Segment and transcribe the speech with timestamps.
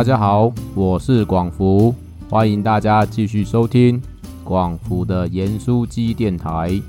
[0.00, 1.94] 大家好，我是广福，
[2.30, 4.00] 欢迎大家继续收听
[4.42, 6.80] 广福的盐酥鸡电台。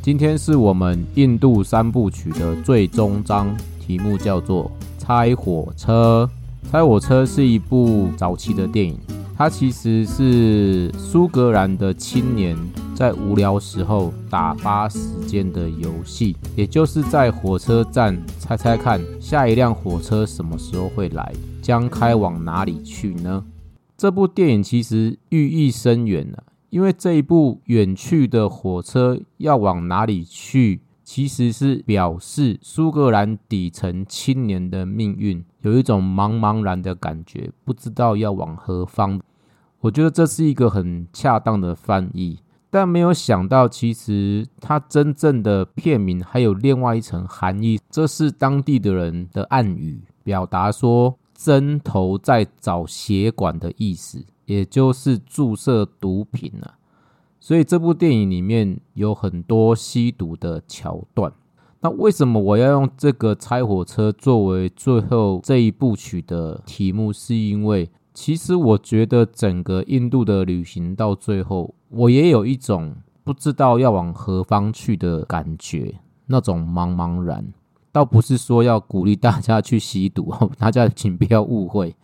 [0.00, 4.64] 今天是我们印度三部曲的最终章，题目叫做
[4.98, 6.26] 《拆火车》。
[6.72, 8.98] 《拆火车》是一部早期的电影，
[9.36, 12.56] 它其实是苏格兰的青年
[12.94, 21.30] 在无聊时候打发时间的游戏，也就是在火车站猜猜看下一辆火车什么时候会来。
[21.70, 23.44] 将开往哪里去呢？
[23.96, 39.20] 这部电影其实寓意深远了，因为这一部远去的火车要往哪里去，其实是表示苏格兰底层青年的命运有一种茫茫然的感觉，不知道要往何方。
[39.78, 51.16] 我觉得这是一个很恰当的翻译，但没有想到，其实它真正的片名还有另外一层含义，这是当地的人的暗语，表达说。
[51.42, 56.76] 针头在找血管的意思，也就是注射毒品啊。
[57.40, 61.32] 所以这部电影里面有很多吸毒的桥段。
[61.80, 67.10] 那为什么我要用这个拆火车作为最后这一部曲的题目？
[67.10, 72.94] 是因为其实我觉得整个印度的旅行到最后，我也有一种
[73.24, 75.94] 不知道要往何方去的感觉，
[76.26, 77.50] 那种茫茫然。
[77.92, 81.94] 倒不是说要鼓励大家去吸毒哦，大家请不要误会。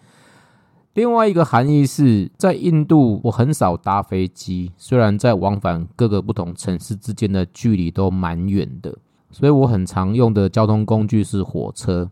[0.95, 8.97] 另外一个含义是在印度，我很少搭飞机，虽然在往返各个不同城市之间的距离都蛮远的，
[9.31, 12.11] 所以我很常用的交通工具是火车。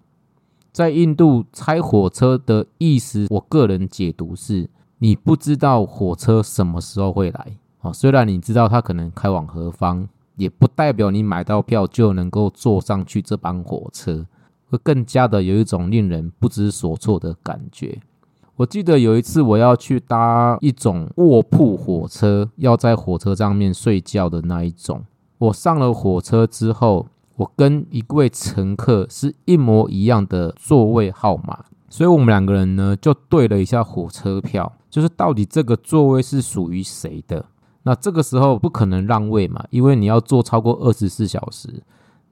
[0.70, 10.08] 在印度，拆火车的意思，我个人解读是：你不知道火车什么时候会来哦，虽然你知道它可能开往何方。
[10.36, 14.26] 也不代表你买到票就能够坐上去这班火车，
[14.68, 18.00] 会更加的有一种令人不知所措的感觉。
[18.56, 25.04] 我记得有一次我要去搭一种卧铺火车，要在火车上面睡觉的那一种。
[25.38, 37.44] 我上了火车之后，我跟一位乘客是一模一样的座位号码，所以我们两个人呢就对了一下火车票，就是到底这个座位是属于谁的。
[37.84, 41.82] 那这个时候不可能让位嘛，因为你要坐超过二十四小时，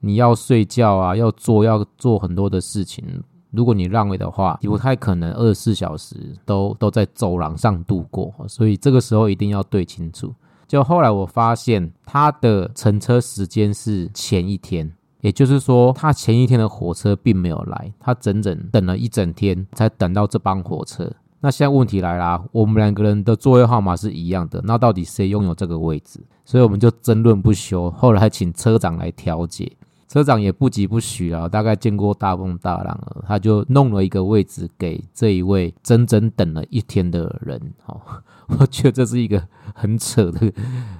[0.01, 3.23] 你要睡觉啊，要做要做很多的事情。
[3.51, 8.33] 如果你让位的话，不太可能二十四小时都都在走廊上度过。
[8.47, 10.33] 所以这个时候一定要对清楚。
[10.67, 14.91] 就后来我发现他的乘车时间是前一天，
[15.21, 21.11] 也就是说他前一天的火车并没有来，他整整等了一整天才等到这班火车。
[21.45, 26.21] 那现在问题来啦，我们两个人的座位号码是一样的，那到底谁拥有这个位置？
[26.45, 27.91] 所以我们就争论不休。
[27.91, 29.69] 后来请车长来调解，
[30.07, 37.61] 车长也不急不徐啊，大概见过大风大浪了，他就弄了一个位置给这一位整整等了一天的人。
[37.87, 37.99] 哦，
[38.57, 39.45] 我觉得这是一个
[39.75, 40.49] 很扯的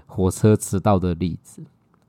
[0.05, 1.63] 火车迟到的例子。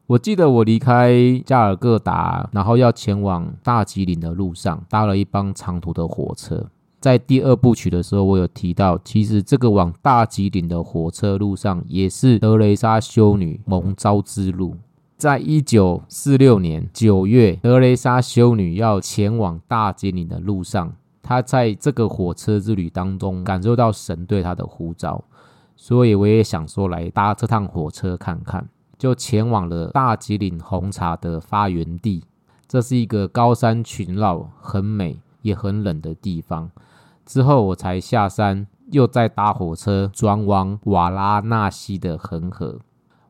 [0.09, 6.67] 我记得我离开加尔各答，然后要前往大吉岭的路上，搭了一班长途的火车。
[7.05, 14.75] 在第二部曲的时候，我有提到，其实这个往大吉岭的火车路上，也是德雷莎修女蒙召之路。
[15.19, 25.23] 在一九四六年九月，德雷莎修女要前往大吉岭的路上，她在这个火车之旅当中感受到神对她的呼召，
[25.77, 28.67] 所以我也想说来搭这趟火车看看，
[28.97, 32.25] 就前往了大吉岭红茶的发源地。
[32.67, 36.71] 这是一个高山群绕、很美也很冷的地方。
[37.25, 42.81] 之后我才下山，又再搭火车转往瓦拉纳西的恒河。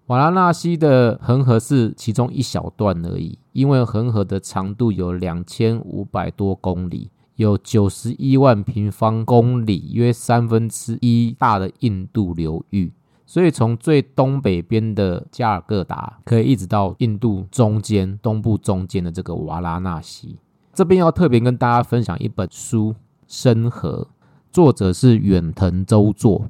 [0.06, 12.92] 瓦拉纳西的恒河是其中一小段而已，因为恒河的长度有两千五百多公里，有九十一万平方公里，约三分之一大的印度流域。
[13.24, 20.38] 所以从最东北边的加尔各答，可以一直到印度中间东部中间的这个瓦拉纳西。
[20.74, 22.94] 这边要特别跟大家分享一本书。
[23.26, 24.08] 深河，
[24.50, 26.46] 作者是远藤周作。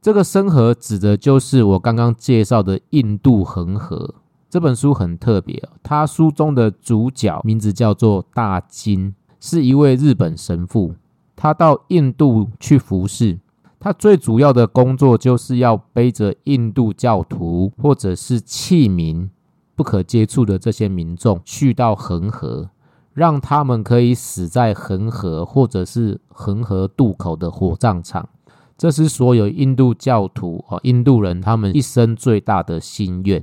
[0.00, 4.14] 这个深河指的就是我刚刚介绍的印度恒河。
[4.48, 10.94] 这本书很特别，他书中的主角名字叫做大金，是一位日本神父。
[11.34, 13.38] 他到印度去服侍，
[13.78, 19.28] 他最主要的工作就是要背着印度教徒或者是器民
[19.74, 22.70] 不可接触的这些民众去到恒河。
[23.16, 28.28] 让他们可以死在恒河或者是恒河渡口的火葬场，
[28.76, 33.42] 这是所有印度教徒啊，印度人他们一生最大的心愿。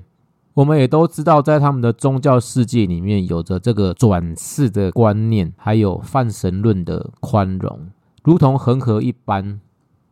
[0.53, 7.89] 我们也都知道，在他们的宗教世界里面，有着这个转世的观念，还有泛神论的宽容。
[8.23, 9.59] 如同恒河一般。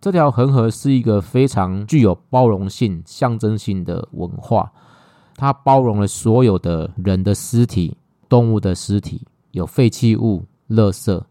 [0.01, 4.71] 这条恒河是一个非常具有包容性、象征性的文化，
[5.35, 7.95] 它包容了所有的人的尸体、
[8.27, 11.23] 动物的尸体，有废弃物、垃圾，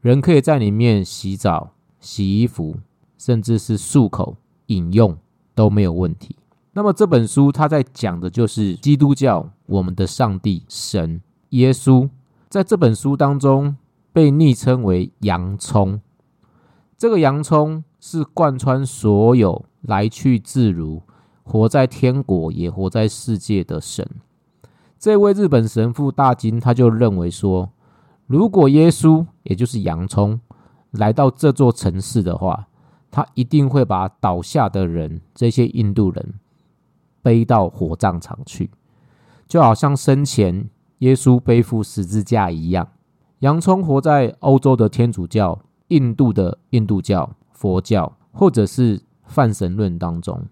[0.00, 2.76] 人可以在里面洗澡、洗衣服，
[3.18, 4.36] 甚至是漱口、
[4.66, 5.16] 饮用
[5.54, 6.36] 都没有问题。
[6.72, 11.20] 那么这本书它在讲的就是基督教，我们的上帝神
[11.50, 12.08] 耶稣，
[12.48, 13.76] 在这本书当中
[14.12, 16.00] 被昵称为洋葱。
[16.96, 21.02] 这个洋葱是贯穿所有来去自如、
[21.42, 24.08] 活在天国也活在世界的神。
[25.00, 27.70] 这位日本神父大金他就认为说，
[28.26, 30.38] 如果耶稣也就是洋葱
[30.90, 32.68] 来到这座城市的话，
[33.10, 36.34] 他一定会把倒下的人这些印度人。
[37.22, 38.70] 背到火葬场去，
[39.46, 40.68] 就好像生前
[40.98, 42.88] 耶稣背负十字架一样。
[43.40, 45.58] 洋葱活在欧洲的天主教、
[45.88, 50.42] 印度的印度教、佛教，或者是泛神论当中。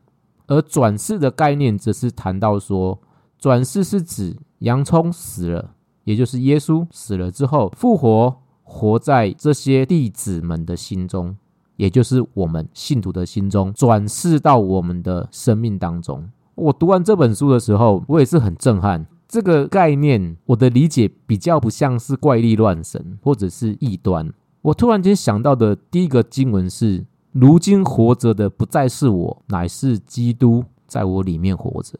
[0.46, 2.98] 而转世的概念则是谈到说，
[3.38, 5.74] 转世是指洋葱死了，
[6.04, 11.36] 也就是耶稣死了之后复活，活在这些弟子们的心中，
[11.76, 16.28] 也就是我们信徒的心中，转世到我们的生命当中。
[16.56, 19.06] 我读完这本书的时候，我也是很震撼。
[19.28, 24.32] 这个概念，我的理解比较不像是怪力乱神或者是异端。
[24.62, 31.98] 我突然间想到的第一个经文是：如今活着的不再是我，乃是基督在我里面活着。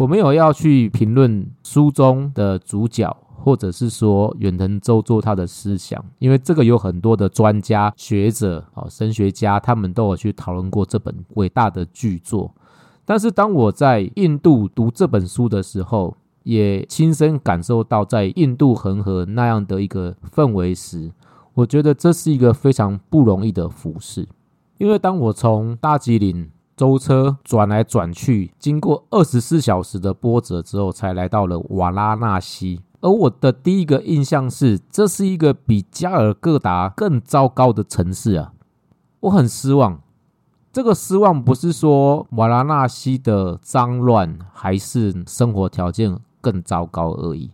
[0.00, 12.54] 我没有要去评论书中的主角，或者是说远藤周作他的思想，因为这个有很多的专家学者啊，神学家他们都有去讨论过这本伟大的巨作。
[13.04, 21.12] 但是当我在印度读这本书的时候，也亲身感受到在印度恒河那样的一个氛围时，
[21.52, 24.26] 我觉得这是一个非常不容易的服饰。
[24.78, 26.50] 因为当我从大吉岭
[26.80, 32.80] 舟车转来转去，经过二十四小时的波折之后，才来到了瓦拉纳西。
[33.02, 38.54] 而我的第一个印象是，这是一个比加尔各答更糟糕的城市啊！
[39.20, 40.00] 我很失望。
[40.72, 47.50] 这个失望不是说瓦拉纳西的脏乱还是生活条件更糟糕而已，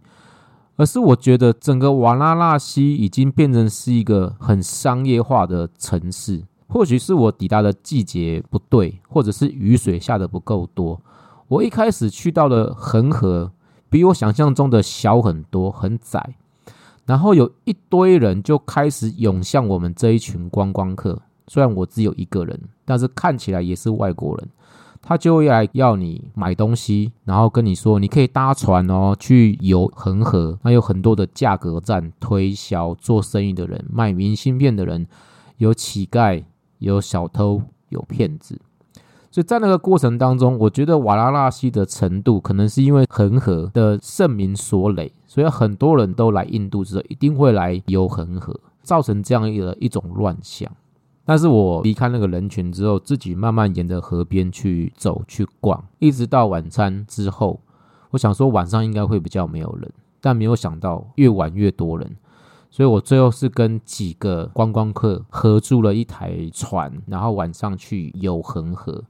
[0.77, 6.45] 而是我觉得整个瓦拉纳西已经变成是一个很商业化的城市。
[6.69, 11.01] 或许是我抵达的季节不对，或者是雨水下的不够多。
[11.49, 13.53] 我一开始去到了恒河，
[13.89, 16.35] 比我想象中的小很多，很窄。
[17.05, 21.23] 然后有一堆人就开始涌向我们这一群观光客。
[21.47, 24.49] 虽然我只有一个人，但是看起来也是外国人。
[25.01, 30.59] 他就会来要你买东西，然后跟你说你可以搭船哦，去游恒河。
[30.63, 35.07] 那有很多的价格战推销，做生意的人、卖明信片的人，
[35.59, 36.43] 有乞丐，
[36.79, 38.61] 有小偷，有骗子。
[39.31, 50.71] 所以在那个过程当中，我觉得瓦拉纳西的程度，可能是因为恒河的盛名所累，所以很多人都来印度之后，一定会来游恒河，造成这样一个一种乱象。
[51.27, 57.61] 但是我离开那个人群之后，自己慢慢沿着河边去走去逛，一直到晚餐之后，
[58.13, 59.93] 我想说晚上应该会比较没有人，
[60.23, 62.17] 但没有想到越晚越多人，
[62.77, 69.03] 所以我最后是跟几个观光客合租了一台船，然后晚上去游恒河。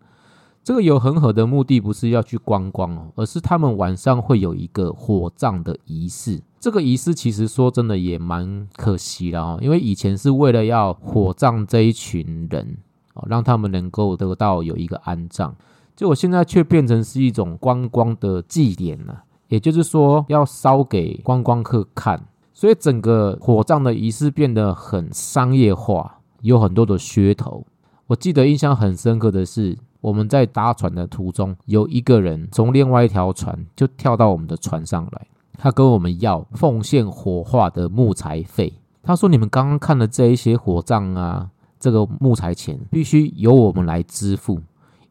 [0.63, 6.41] 这个游恒河的目的不是要去观光哦，而是他们晚上会有一个火葬的仪式。
[6.61, 12.79] 这个仪式其实说真的也蛮可惜的哦，因为以前是为了要火葬这一群人
[13.15, 15.53] 哦，让他们能够得到有一个安葬，
[15.97, 19.25] 结果现在却变成是一种观光的祭典了。
[19.49, 27.67] 也就是说，要烧给观光客看，所以整个火葬的仪式变得很商业化，有很多的噱头。
[28.07, 29.77] 我记得印象很深刻的是。
[30.03, 35.27] 我们在搭船的途中，有一个人从另外一条船就跳到我们的船上来，
[35.59, 38.73] 他跟我们要奉献火化的木材费。
[39.03, 44.61] 他说：“你们刚刚看的这一些火葬啊，这个木材钱必须由我们来支付，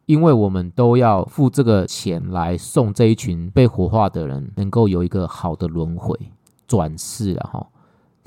[0.06, 6.18] 因为我们都要付这个钱来送这一群被火化的人能够有一个好的轮回
[6.66, 7.66] 转世了哈。”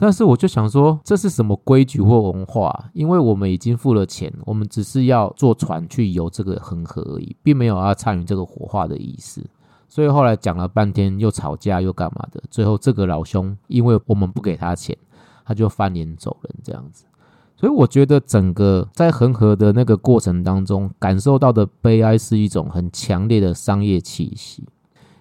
[0.02, 2.90] 但是我就想说，这是什么规矩或文化？
[2.94, 9.46] 因为我们已经付了钱，我们只是要坐船去游这个恒河而已，并没有要参与这个火化的仪式。
[9.90, 14.96] 所以后来讲了半天，又吵架又干嘛的，最后这个老兄因为我们不给他钱，
[15.44, 17.04] 他就翻脸走人这样子。
[17.58, 24.64] 所以我觉得整个在恒河的那个过程当中，感受到的悲哀是一种很强烈的商业气息，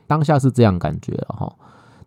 [0.07, 1.53] 当下是这样感觉了哈。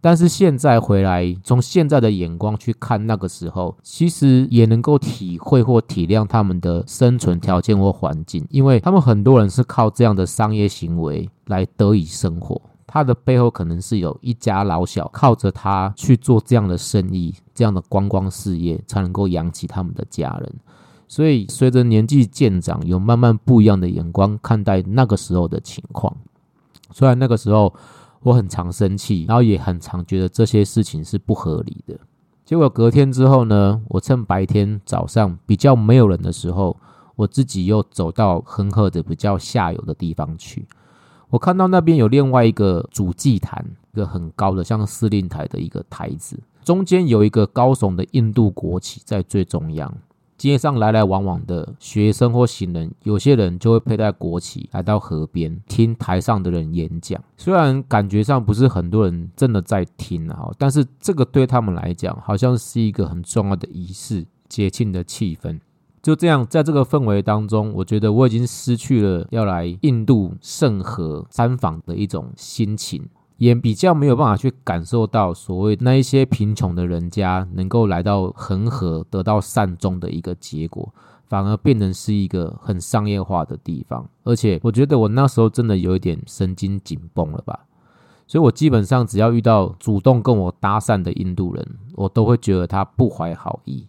[0.04, 12.60] 但是现在回来，从现在的眼光去看那个时候，其实也能够体会或体谅他们的生存条件或环境，因为他们很多人是靠这样的商业行为来得以生活。
[12.88, 20.52] 他的背后可能是有一家老小靠着他去做这样的生意、这样的观光事业，才能够养起他们的家人。
[21.08, 26.18] 所以，随着年纪渐长，有慢慢不一样的眼光看待那个时候的情况。
[26.92, 27.72] 虽然那个时候。
[28.24, 32.00] 我很常生气，然后也很常觉得这些事情是不合理的。
[32.46, 36.78] 结果隔天之后呢，我趁白天早上比较没有人的时候，
[37.16, 40.68] 我自己又走到恒河的比较下游的地方去。
[41.30, 49.92] 我看到那边有另外一个主祭坛，一个很高的像司令台的一个台子，中间有一个高耸的印度国旗在最中央。
[50.42, 57.24] 街上来来往往的学生或行人，有些人就会佩戴国旗来到河边听台上的人演讲。
[57.38, 65.60] 虽然感觉上不是很多人真的在听啊，但是这个对他们来讲，好像是一个很重要的仪式、节庆的气氛。
[66.02, 73.08] 就这样，在这个氛围当中，我觉得我已经失去了要来印度圣河参访的一种心情。
[73.42, 80.94] 也比较没有办法去感受到所谓那一些贫穷的人家能够来到恒河得到善终的一个结果，
[81.28, 84.08] 反而变成是一个很商业化的地方。
[84.22, 87.62] 而且我觉得我那时候真的有一点神经紧绷了吧，
[88.28, 93.88] 所以我基本上只要遇到主动跟我搭讪的印度人，我都会觉得他不怀好意。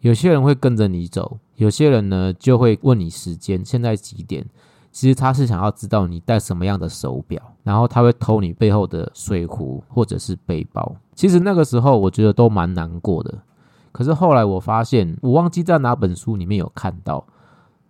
[0.00, 4.44] 有些人会跟着你走，有些人呢就会问你时间，现在几点？
[4.98, 10.92] 其实他是想要知道你戴什么样的手表，然后他会偷你背后的水壶或者是背包。
[11.14, 13.32] 其实那个时候我觉得都蛮难过的。
[13.92, 17.24] 可是后来我发现，我忘记在哪本书里面有看到，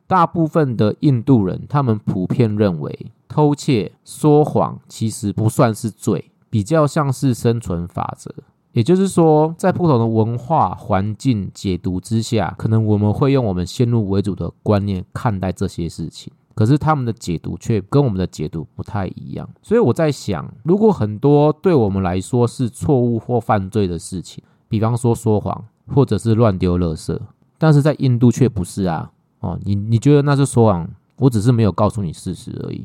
[0.06, 8.30] 大部分的印度人他们普遍认为偷窃、说谎其实不算是罪，比较像是生存法则。
[8.72, 16.30] 也就是说，在不同的文化环境解读之下，可能我们会用我们先入为主的观念看待这些事情。
[16.58, 27.16] 可是他们的解读却跟我们的解读不太一样，所以我在想，如果很多对我们来说是错误或犯罪的事情，比方说说谎或者是乱丢垃圾，
[27.58, 30.90] 但是在印度却不是啊，哦，你你觉得那是说谎？
[31.18, 32.84] 我只是没有告诉你事实而已，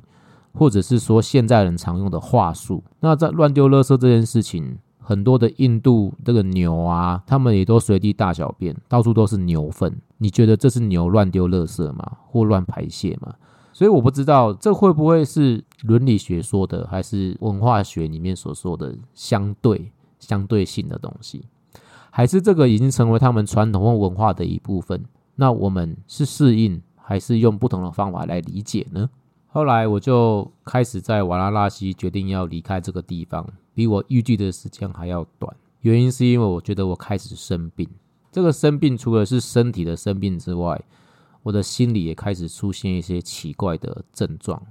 [0.53, 2.83] 或者是说现在人常用的话术。
[2.99, 12.11] 那在乱丢垃圾这件事情，很多的印度这个牛啊，他们也都随地大小便，到处都是牛粪，你觉得这是牛乱丢垃圾吗？
[12.27, 13.33] 或乱排泄吗？
[13.73, 21.43] 所以我不知道这会不会是伦理学说的，还是文化学里面所说的相对相对性的东西，
[22.11, 25.03] 还是这个已经成为他们传统或文化的一部分？
[25.35, 29.09] 那我们是适应，还是用不同的方法来理解呢？
[29.47, 35.55] 后来我就开始在瓦拉纳西决定要离开这个地方，比我预计的时间还要短。
[35.81, 37.87] 原因是因为我觉得我开始生病，
[38.31, 40.81] 这个生病除了是身体的生病之外，
[41.43, 44.61] 我的心里也开始出现一些奇怪的症状，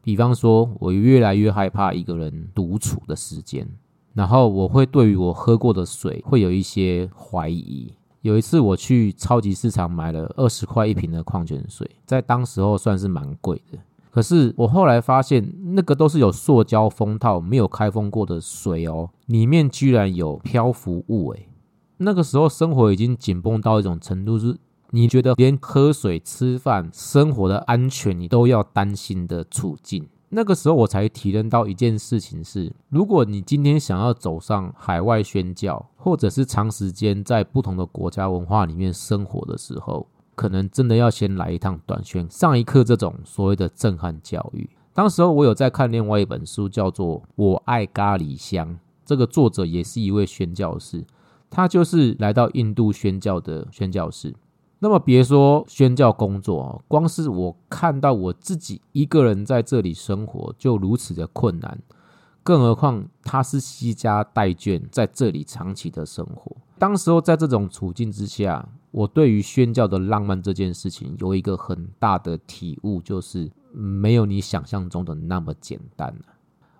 [0.00, 3.68] 比方说，我越来越害怕一个人独处的时间，
[4.14, 7.92] 然后我会对于我喝过的水会有一些怀疑。
[8.22, 13.78] 有一次我去超级市场买了二十块一瓶的矿泉水，在当时候算是蛮贵的，
[14.10, 21.48] 可是我后来发现那个都是有塑胶封套、没有开封过的水哦，里面居然有漂浮物诶，
[21.96, 24.56] 那个时候生活已经紧绷到一种程度是。
[24.92, 44.68] 你觉得连喝水、吃饭、生活的安全，你都要担心的处境，那个时候我才体认到一件事情是：如果你今天想要走上海外宣教，或者是长时间在不同的国家文化里面生活的时候，可能真的要先来一趟短宣，上一课这种所谓的震撼教育。
[44.92, 48.68] 当时候我有在看另外一本书，叫做《我爱咖喱香》，
[49.04, 51.04] 这个作者也是一位宣教士，
[51.48, 54.34] 他就是来到印度宣教的宣教士。
[54.82, 61.78] 那么别说宣教工作光是我看到我自己一个人在这里生活就如此的困难，
[62.42, 66.56] 更何况他是西家带眷在这里长期的生活。
[66.78, 76.14] 当时候在这种处境之下，我对于宣教的浪漫这件事情有一个很大的体悟，就是没有你想象中的那么简单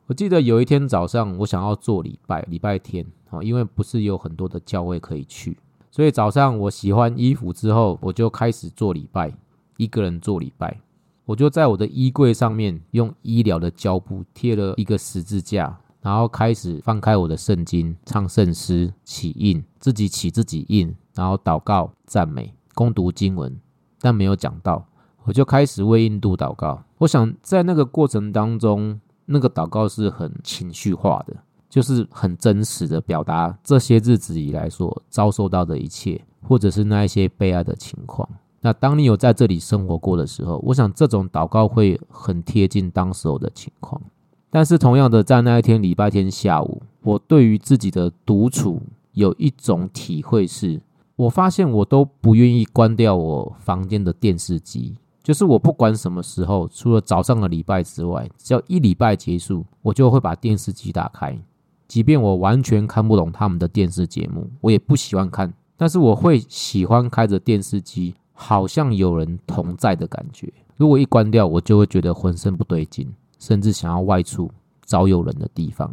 [0.06, 5.58] 我记得有一天早上，我想要做礼拜，礼拜天啊，因为不是有很多的教会可以去。
[5.90, 9.32] 所以早上我洗完衣服之后，我就开始做礼拜，
[9.76, 10.80] 一个人做礼拜。
[11.24, 23.60] 我就在我的衣柜上面用医疗的胶布贴了一个十字架，然后开始翻开我的圣经，唱圣诗，起印，自己起自己印，然后祷告、赞美、攻读经文，
[24.00, 24.84] 但没有讲到，
[25.24, 26.82] 我就开始为印度祷告。
[26.98, 31.36] 我想在那个过程当中，那个祷告是很情绪化的。
[31.70, 38.28] 就是很真实的表达这些日子以来所遭受到的一切，或者是那一些悲哀的情况。
[38.60, 43.98] 那当你有在这里生活过的时候，我想这种祷告会很贴近当时候的情况。
[44.50, 50.80] 但是同样的，在那一天礼拜天下午，我对于自己的独处有一种体会是，
[51.14, 54.96] 我发现我都不愿意关掉我房间的电视机。
[55.22, 61.38] 就是我不管什么时候，除了早上的礼拜之外，只要一礼拜结束，我就会把电视机打开。
[61.90, 70.52] 即便我完全看不懂他们的电视节目，我也不喜欢看，但是我会喜欢开着电视机，好像有人同在的感觉。
[70.76, 73.12] 如果一关掉，我就会觉得浑身不对劲。
[73.40, 74.50] 甚至想要外出
[74.84, 75.90] 找有人的地方，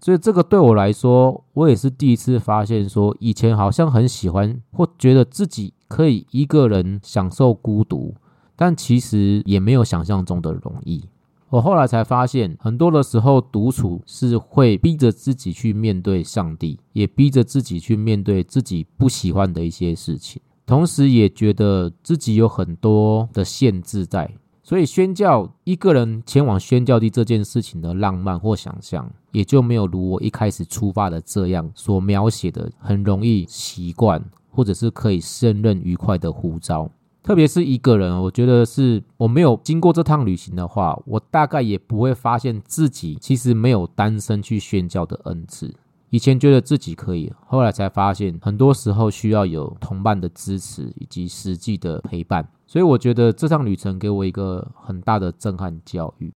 [0.00, 8.14] 所以这个对我来说，我也是第一次发现，说以前好像很喜欢或觉得自己可以一个人享受孤独，
[8.56, 11.04] 但其实也没有想象中的容易。
[11.50, 24.30] 我后来才发现，很多的时候独处是会逼着自己去面对上帝，也逼着自己去面对自己不喜欢的一些事情，同时也觉得自己有很多的限制在。
[24.62, 36.88] 所以宣教一个人前往宣教地这件事情的浪漫或想象，也就没有如我一开始出发的这样所描写的，很容易习惯或者是可以胜任愉快的呼召。
[37.22, 45.72] 特别是一个人，我觉得是我没有经过这趟旅行的话，我大概也不会发现自己其实没有单身去宣教的恩赐。
[46.08, 52.48] 以前觉得自己可以，后来才发现，很多时候需要有同伴的支持以及实际的陪伴。
[52.66, 56.32] 所以我觉得这趟旅程给我一个很大的震撼教育。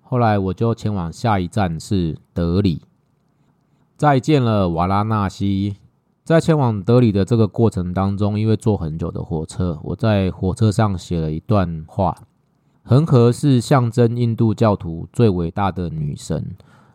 [0.00, 2.80] 后来我就前往下一站是德里，
[3.96, 5.76] 再见了瓦拉纳西。
[6.30, 12.16] 在前往德里的这个过程当中，因为坐很久的火车，我在火车上写了一段话：
[12.84, 16.54] 恒河是象征印度教徒最伟大的女神。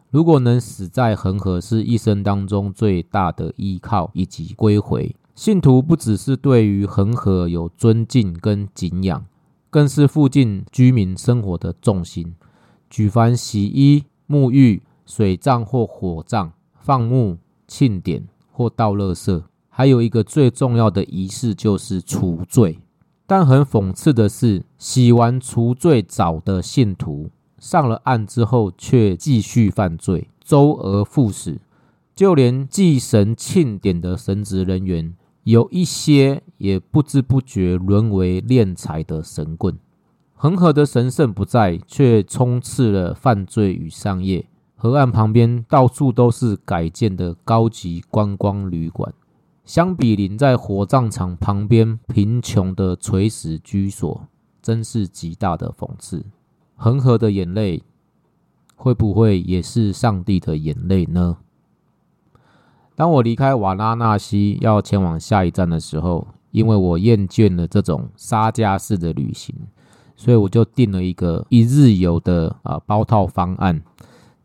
[0.10, 5.14] 如果能死在恒河，是一生当中最大的依靠以及归回。
[5.34, 9.26] 信徒不只是对于恒河有尊敬跟敬仰，
[9.70, 12.36] 更是附近居民生活的重心。
[12.90, 22.80] 举凡洗衣、沐浴、水葬或火葬、放牧、庆典或倒垃圾，还有一个最重要的仪式就是除罪。
[23.28, 27.30] 但很讽刺的是，洗完除罪澡的信徒。
[27.60, 31.60] 上了岸之后，却继续犯罪，周而复始。
[32.16, 35.14] 就连祭神庆典的神职人员，
[35.44, 39.78] 有一些也不知不觉沦为敛财的神棍。
[40.34, 44.46] 恒河的神圣不在，却充斥了犯罪与商业。
[44.76, 49.14] 河岸旁边到处都是改建的高级观光旅馆，
[49.64, 54.28] 相比邻在火葬场旁边贫穷的垂死居所，
[54.62, 56.26] 真是极大的讽刺。
[56.76, 57.82] 恒河的眼泪
[58.76, 61.38] 会不会也是上帝的眼泪呢？
[62.96, 69.56] 当我离开瓦拉纳西要前往下一站的时候，因为我厌倦了这种沙加式的旅行，
[70.16, 73.82] 所以我就订了一个一日游的啊包套方案，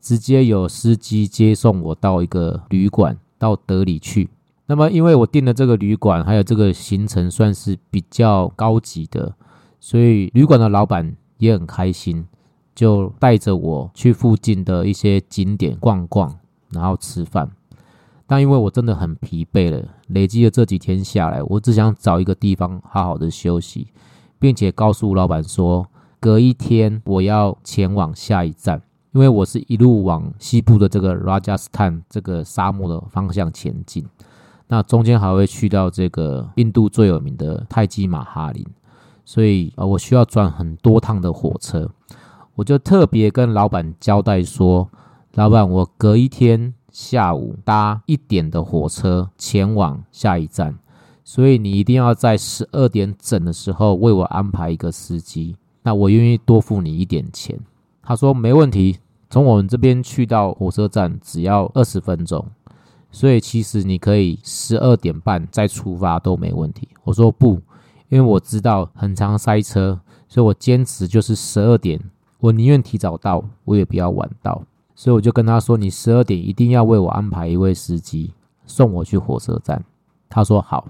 [0.00, 4.28] 直接有司机接送我到一个旅馆到德里去。
[4.66, 9.34] 那么，因为我订的这个旅馆还有这个行程算是比较高级的，
[9.78, 11.16] 所以旅馆的老板。
[11.40, 12.26] 也很开心，
[12.74, 16.36] 就带着我去附近的一些景点逛逛，
[16.68, 17.50] 然后吃饭。
[18.26, 23.88] 但因为我真的很疲惫了，累积了这几天下来，我只想找一个地方好好的休息，
[24.38, 25.86] 并且告诉老板说，
[26.20, 28.82] 隔一天我要前往下一站，
[29.12, 34.06] 因为我是一路往西部的这个 Rajasthan 这个沙漠的方向前进，
[34.68, 38.64] 那中间还会去到这个印度最有名的泰姬玛哈林。
[39.24, 41.90] 所以啊，我需要转很多趟的火车，
[42.54, 44.88] 我就特别跟老板交代说
[45.34, 50.78] ：“老板，我隔一天下午搭一点的火车前往下一站，
[51.24, 55.56] 所以你一定要在十二点整的时候为我安排一个司机。
[55.82, 57.58] 那我愿意多付你一点钱。”
[58.10, 62.44] 他说：“没问题，从我们这边去到火车站只要二十分钟，
[63.12, 67.60] 所以其实你可以十二点半再出发都没问题。”我说：“不。”
[68.10, 72.00] 因为我知道很长塞车，所以我坚持就是十二点，
[72.40, 74.60] 我宁愿提早到，我也不要晚到。
[74.96, 78.34] 所以我就跟他说：“你十二点一定要为我安排一位司机
[78.66, 79.84] 送我去火车站。”
[80.28, 80.84] 他说：“好。”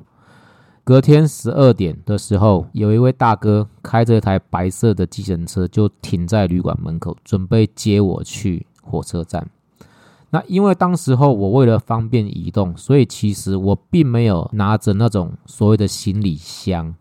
[0.90, 9.48] 隔天十二点的时候，有一位大哥开着一台白色的计程车就停在旅馆门口，准备接我去火车站。
[10.30, 16.92] 那因为当时候我为了方便移动，所以其实我并没有拿着那种所谓的行李箱。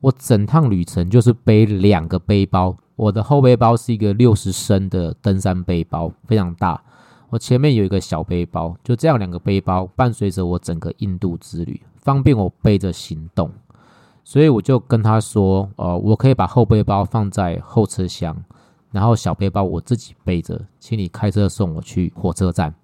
[0.00, 6.82] 我整趟旅程就是背两个背包，我的后背包是一个六十升的登山背包，非常大。
[7.30, 13.50] 我前面有一个小背包，就这样两个背包伴随着我整个印度之旅，方便我背着行动。
[14.24, 18.36] 所以我就跟他说：“呃，我可以把后背包放在后车厢，
[18.90, 22.74] 然后小背包我自己背着，请你开车送我去火车站。”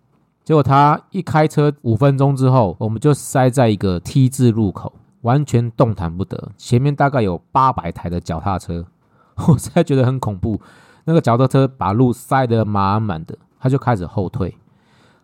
[0.44, 6.52] 结果他一开车五分钟之后，我们就塞在一个 T 字路口，完全动弹不得。
[6.59, 8.85] 前面大概有八百台的脚踏车，
[9.48, 10.61] 我实在觉得很恐怖。
[11.04, 14.55] 那个脚踏车把路塞得满满的，他就开始后退。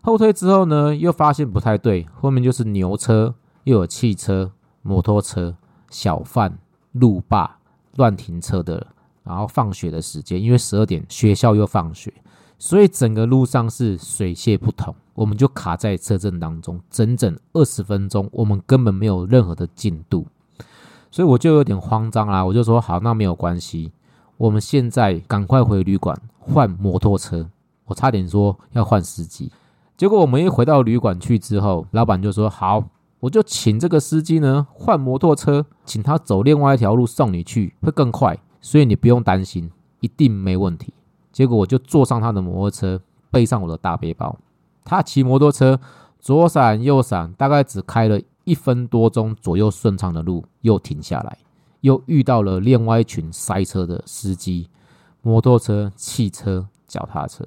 [0.01, 4.51] 后退之后呢，又发现不太对，后面就是牛车，又有汽车、
[4.81, 5.55] 摩托车。
[5.91, 6.57] 小贩、
[6.93, 7.59] 路霸、
[7.97, 8.87] 乱停车的，
[9.25, 12.15] 然后放学的时间，因为十二点学校又放学，
[12.59, 14.95] 所以整个路上是水泄不通。
[15.15, 20.27] 我们就卡在车阵当中，整整二十分钟，我们根本没有任何的进度，
[21.11, 22.43] 所以我就有点慌张啦。
[22.43, 23.93] 我就说：“好，那没有关系，
[24.39, 27.51] 我们现在赶快回旅馆换摩托车。”
[27.91, 29.51] 我差点说要换司机，
[29.97, 32.85] 结果我们一回到旅馆去之后，老板就说：“好。”
[33.21, 40.95] 我就请这个司机呢换摩托车，请他走另外一条路送你去，会更快，所以你不用担心，一定没问题。
[41.31, 42.99] 结果我就坐上他的摩托车，
[43.31, 44.39] 背上我的大背包，
[44.85, 45.79] 他骑摩托车
[46.19, 51.37] 左闪右闪，大概只开了一分多钟左右顺畅的路，又停下来，
[51.83, 54.71] 又遇到了另外一群塞车的司机，
[55.21, 57.47] 摩托车、汽车、脚踏车。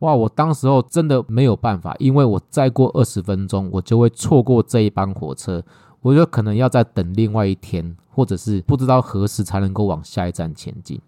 [0.00, 0.14] 哇！
[0.14, 5.62] 我当时候真的没有办法，因为我再过二十分钟，我就会错过这一班火车，
[6.00, 11.00] 我就可能要再等另外一天，或者是不知道何时才能够往下一站前进。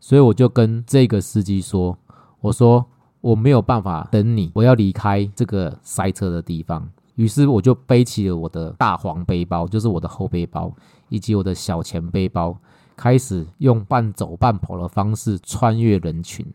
[0.00, 1.96] 所以我就跟这个司机说
[2.40, 2.84] ：“我说
[3.20, 10.72] 我没有办法等你，我要离开这个塞车的地方。”于是我就背起了我的大黄背包，就是我的后背包，
[11.10, 12.56] 以及我的小前背包，
[12.96, 16.46] 开始用半走半跑的方式穿越人群。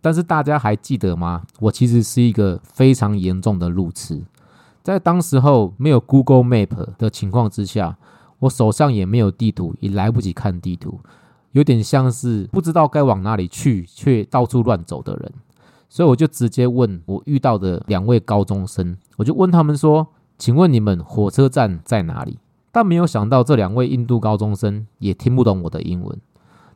[0.00, 1.42] 但是大家还记得吗？
[1.60, 4.22] 我其实是一个非常严重的路痴，
[4.82, 7.96] 在当时候没有 Google Map 的情况之下，
[8.38, 11.00] 我手上也没有地图，也来不及看地图，
[11.52, 15.32] 有点像是不知道该往哪里去，却到处乱走的人。
[15.88, 20.06] 所以我就直接问我遇到的两位高中生，我就问他们说
[20.38, 22.38] ：“请问你们火车站在哪里？”
[22.70, 26.20] 但没有想到这两位印度高中生也听不懂我的英文，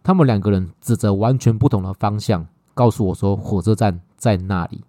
[0.02, 2.46] 他们两个人指着完全不同的方向。
[2.74, 4.82] 告诉我说火车站在那里，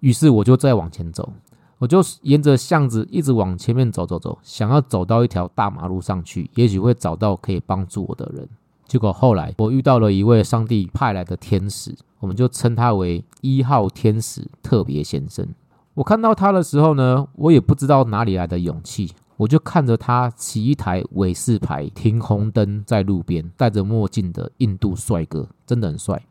[0.00, 1.32] 于是我就再往前走，
[1.78, 8.48] 我就沿着巷子一直往前面走走走，想要走到一条大马路上去，也许会找到可以帮助我的人。
[8.86, 15.48] 结果后来我遇到了一位上帝派来的天使，我们就称他为一号天使特别先生。
[15.94, 26.22] 我看到他的时候呢，我也不知道哪里来的勇气，我就看着他骑一台伟士牌停红灯在路边，戴着墨镜的印度帅哥，真的很帅。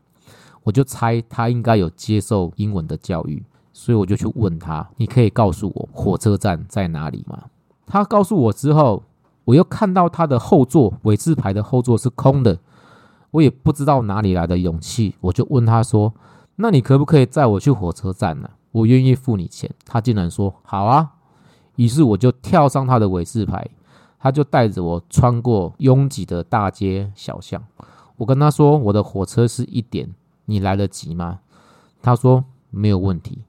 [0.63, 7.43] 我就猜他应该有接受英文的教育，所以我就去问他：“你可以告诉我火车站在哪里吗？”
[7.85, 9.03] 他告诉我之后，
[9.43, 12.57] 我又看到他的后座尾字牌的后座是空的，
[13.31, 16.13] 我也不知道哪里来的勇气，我就问他说
[16.55, 18.49] ：“那你可不可以载我去火车站呢？
[18.71, 21.11] 我愿意付你钱。”他竟然说：“好啊！”
[21.75, 23.69] 于是我就跳上他的尾字牌，
[24.17, 27.61] 他就带着我穿过拥挤的大街小巷。
[28.15, 30.09] 我跟他说：“我的火车是一点。”
[30.45, 31.39] 你来得及吗？
[32.01, 33.39] 他说没有问题。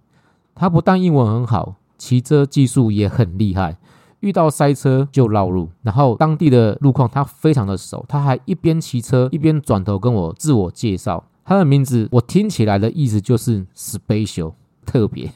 [0.54, 3.76] 他不但英文很好，骑车技术也很厉害。
[4.20, 8.04] 遇到塞车就绕路，然后当地的路况他非常的熟。
[8.08, 11.24] 他还一边骑车一边转头跟我自我介绍。
[11.44, 14.54] 他的名字我听起来的意思就是 special
[14.86, 15.30] 特别。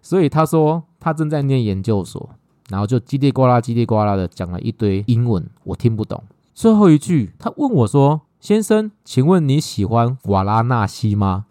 [0.00, 2.30] 所以他说他正在念研究所，
[2.70, 6.22] 然后就叽里呱啦叽里呱啦的讲了一堆英文，我听不懂。
[6.54, 8.22] 最后一句他问我说。
[8.44, 11.46] 先生，请问你喜欢瓦拉纳西吗？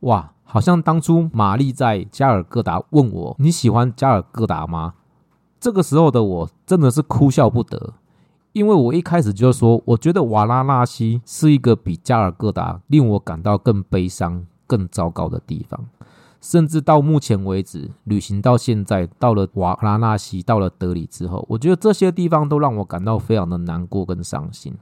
[0.00, 4.94] 哇，好像当初玛丽在加尔各答问我你喜欢加尔各答吗？
[5.60, 7.94] 这个时候的我真的是哭笑不得，
[8.54, 15.86] 因为我一开始就说，我觉得瓦拉纳西是一个比加尔各答令我感到更悲伤、更糟糕的地方。
[16.40, 24.74] 甚至到目前为止，旅行到现在，到了瓦拉纳西，到了德里之后，我觉得这些地方都让我感到非常的难过跟伤心。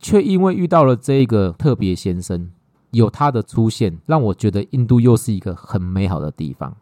[0.00, 2.50] 却因为遇到了这个特别先生，
[2.90, 6.74] 有他的出现，让我觉得印度又是一个很美好的地方，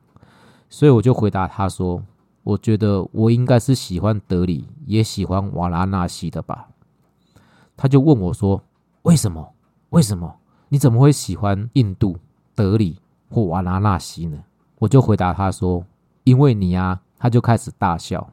[0.71, 2.03] 所以我就回答他说
[2.45, 6.69] ：“我觉得我应该是喜欢德里，也喜欢瓦拉纳西的吧。”
[7.77, 8.63] 他就问我说
[9.03, 9.53] ：“为什么？
[9.91, 10.37] 为什么？
[10.69, 12.17] 你怎么会喜欢印度、
[12.55, 14.39] 德里或瓦拉纳西呢？”
[14.79, 15.85] 我就回答他说
[16.25, 18.31] ：“因为你啊。”他就开始大笑。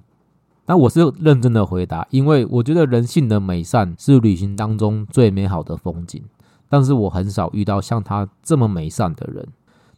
[0.68, 6.24] 那我是认真的回答，因为我觉得人性的美善是旅行当中最美好的风景，
[6.68, 9.48] 但是我很少遇到像他这么美善的人。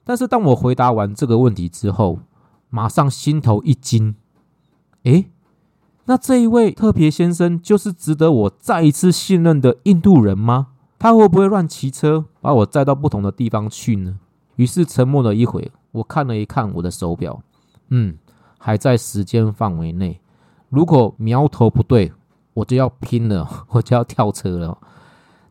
[0.04, 2.20] 但是当我回答完这个问题之后，
[2.70, 4.16] 马上心头一惊，
[5.04, 5.30] 诶，
[6.06, 10.68] 那这一位特别先生就是值得我再一次信任的印度人吗？
[11.00, 14.20] 他会不会乱骑车把我载到不同的地方去呢？
[14.56, 17.42] 于是沉默了一会，我看了一看我的手表，
[17.90, 18.18] 嗯，
[18.58, 20.20] 还在时间范围内。
[20.70, 22.12] 如果苗头不对，
[22.54, 24.78] 我就要拼了， 我就要跳车了。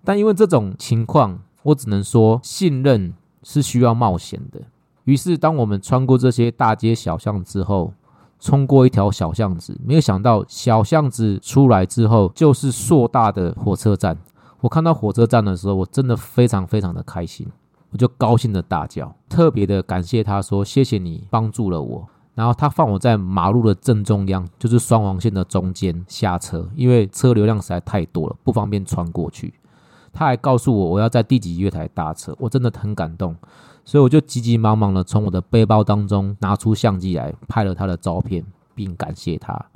[0.04, 4.60] 但因为这种情况，我只能说信任是需要冒险的。
[5.04, 7.92] 于是，当我们穿过这些大街小巷之后，
[8.38, 14.16] 冲过一条小巷子，没有想到小巷子出来之后就是硕大的火车站。
[14.60, 17.46] 我看到火车站的时候，我真的非常非常的开心，
[17.90, 29.54] 我就高兴的大叫，特别的感谢他说：“谢谢你帮助了我。”然后他放我在马路的正中央，就是双黄线的中间下车，因为车流量实在太多了，不方便穿过去。
[30.12, 33.34] 他还告诉我我要在第几月台搭车，我真的很感动。
[33.86, 38.44] 所以我就急急忙忙的从我的背包当中拿出相机来拍了他的照片，
[38.74, 39.66] 并感谢他。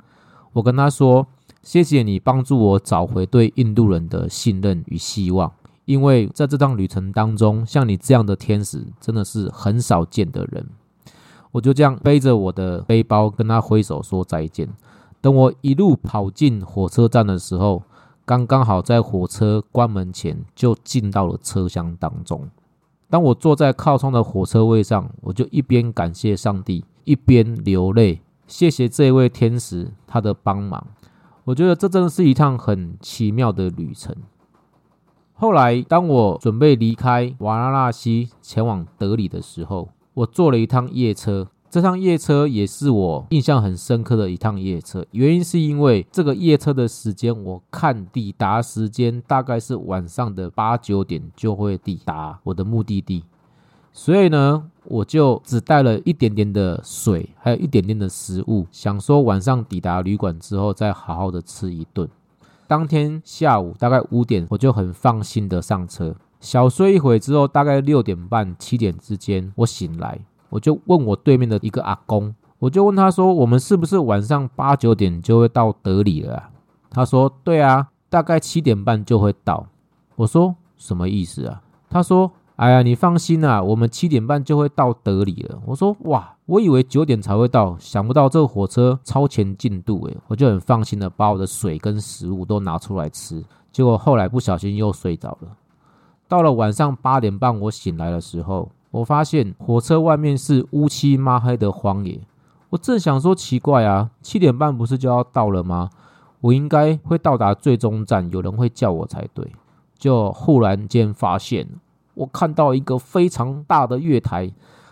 [0.53, 1.25] 我跟他说
[1.63, 5.51] ：“谢谢你帮助我找回对印度人的信任与希望，
[5.85, 10.67] 因为在这趟旅程当中，像你这样的天使真的是很少见的人。”
[11.51, 14.69] 我就这样背着我的背包跟他挥手说再见。
[15.19, 17.83] 等我一路跑进火车站的时候，
[18.25, 22.49] 刚刚好在火车关门前就进到了车厢当中。
[23.09, 30.87] 当我坐在靠窗的火车位上，我就一边感谢上帝，一边流泪，谢谢这位天使他的帮忙。
[31.43, 34.15] 我觉得这真是一趟很奇妙的旅程。
[35.33, 39.89] 后来，当我准备离开瓦拉纳西前往德里的时候，
[40.21, 41.47] 我坐了一趟夜车。
[41.69, 53.23] 这趟夜车也是我印象很深刻的一趟夜车，原因是因为这个夜车的时间，我看抵达时间大概是晚上的八九点就会抵达我的目的地，
[53.93, 62.07] 所以呢，我就只带了一点点的水，还有一点点的食物，想说晚上抵达旅馆之后再好好的吃一顿。
[62.67, 70.19] 当天下午大概五点，我就很放心的上车，小睡一会之后，大概六点半七点之间，我醒来。
[70.49, 76.49] 我就问我对面的一个阿公，我就问他说：“我们是不是晚上八九点就会到德里了？”
[76.91, 79.65] 他说：“对啊，大概七点半就会到。”
[80.17, 93.41] 我说：“什么意思啊？”他说：“哎呀，你放心啊，我们七点半就会到德里了。”我说：“哇，我以为九点才会到，想不到这个火车超前进度诶，我就很放心的把我的水跟食物都拿出来吃。
[93.71, 95.47] 结果后来不小心又睡着了。
[96.31, 98.71] 到了晚上八点半，我醒来的时候。
[98.91, 102.21] 我发现火车外面是乌漆抹黑的荒野，
[102.69, 105.89] 我正想说奇怪啊，七点半不是就要到了吗？
[106.39, 109.45] 我应该会到达最终站，有人会叫我才对。
[109.97, 111.67] 就忽然间发现，
[112.13, 114.49] 我看到一个非常大的月台，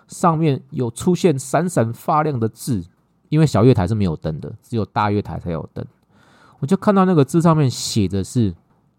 [0.10, 2.84] 上面有出现闪闪发亮的字，
[3.30, 5.86] 因为小月台是没有灯的，只有大月台才有灯。
[6.60, 8.54] 我就看到那个字上面写的是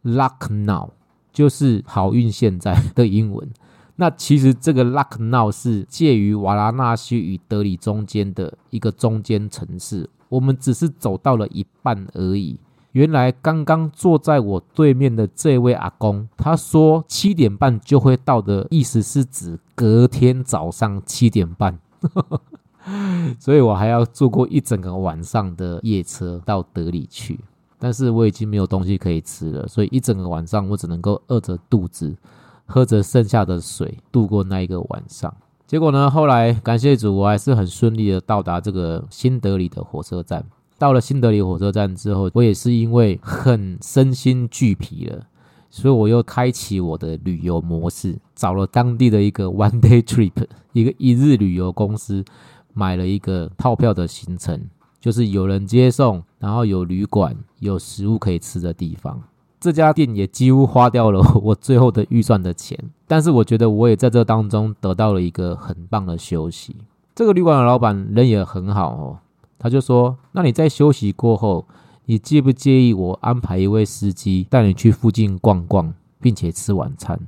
[0.05, 0.89] “luck now”，
[1.33, 3.49] 就是好运现在的英文。
[3.97, 12.59] 那其实这个 Lucknow 是介于瓦拉纳西与德里中间的一个中间城市，我们只是走到了一半而已。
[12.93, 21.79] 原来刚刚坐在我对面的这位阿公，他说七点半就会到的意思是指隔天早上七点半，
[23.39, 27.39] 所以我还要坐过一整个晚上的夜车到德里去。
[27.81, 32.15] 但是我已经没有东西可以吃了，所以一整个晚上我只能够饿着肚子。
[32.73, 35.35] 喝着剩下的水度过那一个晚上，
[35.67, 36.09] 结果呢？
[36.09, 40.45] 后来感谢主，我还是很顺利的到达这个新德里的火车站。
[40.79, 45.27] 到了新德里火车站之后，我也是因为很身心俱疲了，
[45.69, 52.25] 所以我又开启我的旅游模式，找了当地的一个 one day trip，一个一日旅游公司，
[52.73, 59.23] 买了一个套票的行程，就是有人接送，然后有旅馆，有食物可以吃的地方。
[59.61, 62.77] 这家店也几乎花掉了 我最后的预算的钱，
[63.07, 66.75] 但是我觉得我也在这当中得到了一个很棒的休息。
[67.15, 69.19] 这个旅馆的老板人也很好哦，
[69.59, 71.67] 他就说：“那你在休息过后，
[72.07, 77.21] 你介不介意我安排一位司机带你去附近逛逛，并且吃晚餐？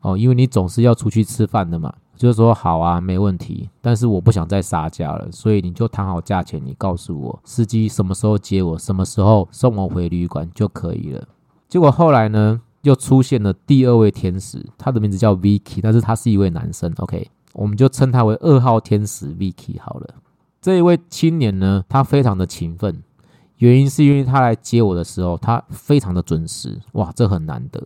[0.00, 3.70] 哦，因为你总是要出去吃饭的嘛。”就是说：“好啊，没问题。
[3.80, 11.28] 但是我不想再杀价了，所以你就谈好价钱，你告诉我司机什么时候接我，什么时候送我回旅馆就可以了。”
[11.68, 16.92] 结果后来呢，又出现了第二位天使，他的名字叫 Vicky，但是他是一位男生。
[16.96, 20.14] OK，我们就称他为二号天使 Vicky 好了。
[20.60, 23.00] 这一位青年呢，他非常的勤奋，
[23.58, 26.80] 原因是因为他来接我的时候，他非常的准时。
[26.94, 27.80] 哇，这很难得。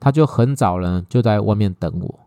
[0.00, 2.20] 他就很早呢，就在外面等我。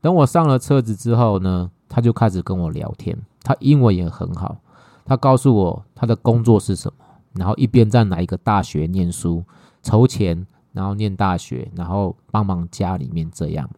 [0.00, 4.56] 等我上了车子之后呢，他就开始跟我聊天，他英文也很好，
[5.04, 7.04] 他告诉我他的工作是什么，
[7.34, 9.44] 然后一边在哪一个大学念书，
[9.82, 13.68] 筹钱，然后念大学，然后帮忙家里面这样，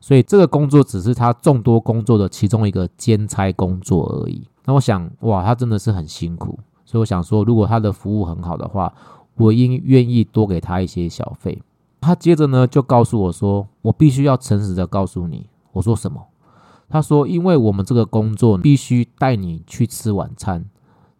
[0.00, 4.48] 所以这个工作只是他众多工作的其中一个兼差工作而已。
[4.64, 8.90] 那我想，哇，他真的是很辛苦，所以我想说，如果他的服务很好的话，
[9.34, 11.60] 我应愿意多给他一些小费。
[12.04, 16.26] 他接着呢就告诉我说：“我必须要诚实的告诉你。”我说什么？
[16.88, 20.66] 他说：“因为我们这个工作必须带你去吃晚餐，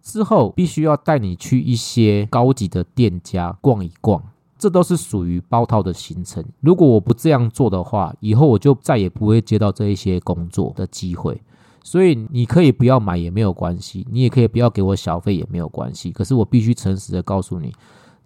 [0.03, 4.23] 之后必须要带你去一些高级的店家逛一逛，
[4.59, 6.44] 这都是属于包套的行程。
[6.61, 11.40] 如果我不这样做的话，以后我就再也不会接到这一些工作的机会。
[11.83, 16.12] 所以你可以不要买也没有关系，你也可以不要给我小费也没有关系。
[16.12, 17.75] 可是我必须诚实的告诉你，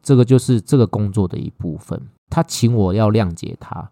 [0.08, 3.90] 这个就是这个工作的一部分。”他请我要谅解他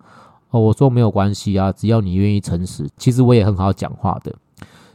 [0.48, 4.34] 哦，我说没有关系啊，只要你愿意诚实，其实我也很好讲话的。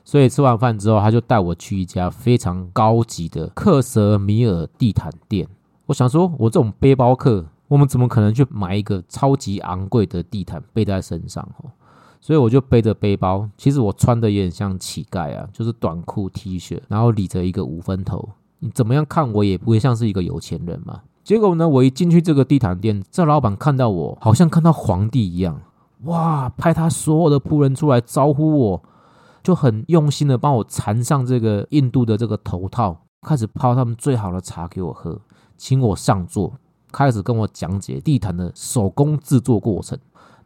[0.04, 5.48] 所以吃完饭之后，他就带我去一家非常高级的克什米尔地毯店。
[5.86, 11.48] 我想说，我这种背包客，我们怎么可能去买一个超级昂贵的地毯背在身上？
[11.58, 11.70] 哦，
[12.20, 18.30] 所以我就背着背包，其实我穿的也很像乞丐啊，就是短裤 T 恤，然后理着一个五分头。
[18.60, 21.02] 你怎么样看我也不会像是一个有钱人嘛。
[21.24, 25.62] 结果呢，我一进去这个地毯店，这老板看到我，好像看到皇帝一样，
[26.06, 28.84] 哇，派他所有的仆人出来招呼我，
[29.44, 35.22] 就很用心的帮我缠上这个印度的这个头套，开始泡他们最好的茶给我喝，
[35.58, 36.54] 请我上座，
[36.92, 39.96] 开始跟我讲解地毯的手工制作过程，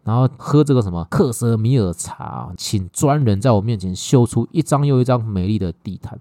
[0.04, 6.20] 然后喝这个什么克什米尔茶，请专人在我面前秀出一张又一张美丽的地毯，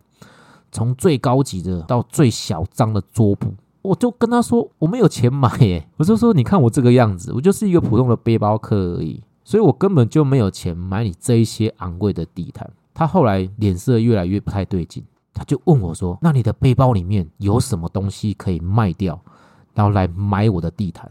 [0.70, 3.52] 从最高级的到最小张的桌布。
[3.84, 12.68] 我就跟他说我没有钱买耶， 我就说你看我这个样子，我就是一个普通的背包客而已，所以我根本就没有钱买你这一些昂贵的地毯。
[12.94, 19.20] 他后来脸色越来越不太对劲，他就问我说：“那你的背包里面有什么东西可以卖掉，
[19.74, 21.10] 然后来买我的地毯？”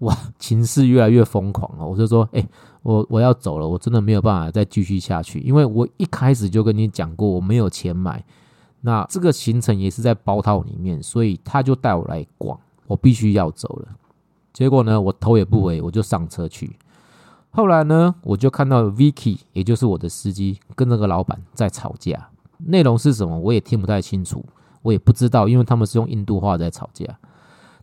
[0.00, 1.86] 哇，情势越来越疯狂了。
[1.86, 2.46] 我就说：“哎，
[2.82, 8.24] 我我要走了，我真的没有办法再继续下去，因为我一开始就跟你讲过，我没有钱买。”
[8.84, 13.88] 那这个行程也是在包套里面，所以他就带我来逛，我必须要走了。
[14.52, 16.76] 结果呢，我头也不回，我就上车去。
[17.50, 22.28] 后来呢，我就看到 Vicky，也就是我的司机，跟那个老板在吵架。
[22.58, 24.44] 内容是什么，我也听不太清楚，
[24.82, 27.06] 我也不知道，因为他们是用印度话在吵架。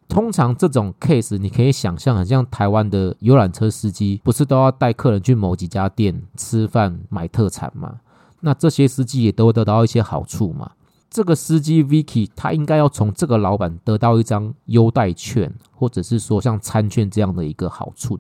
[0.08, 8.00] 通常这种 case，你可以想象，很像台湾的游览车司机，不是都要带客人去某几家店吃饭、买特产吗？
[8.40, 10.72] 那这些司机也都会得到一些好处嘛。
[11.10, 18.20] 这个司机 Vicky，他应该要从这个老板得到一张优待券，或者是说像餐券这样的一个好处。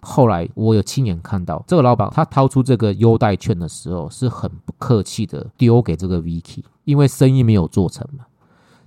[0.00, 8.26] 后来我有亲眼看到，这个老板他掏出这个优待券的时候，是很不客气的丢给这个 Vicky，因为生意没有做成嘛。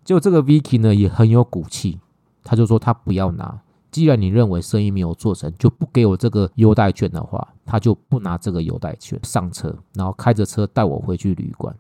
[0.04, 2.00] 就这个 Vicky 呢，也很有骨气，
[2.44, 3.62] 他就说他不要拿。
[3.90, 11.74] 既然你认为生意没有做成，就不给我这个优待券的话，他就不拿这个优待券上车，然后开着车带我回去旅馆。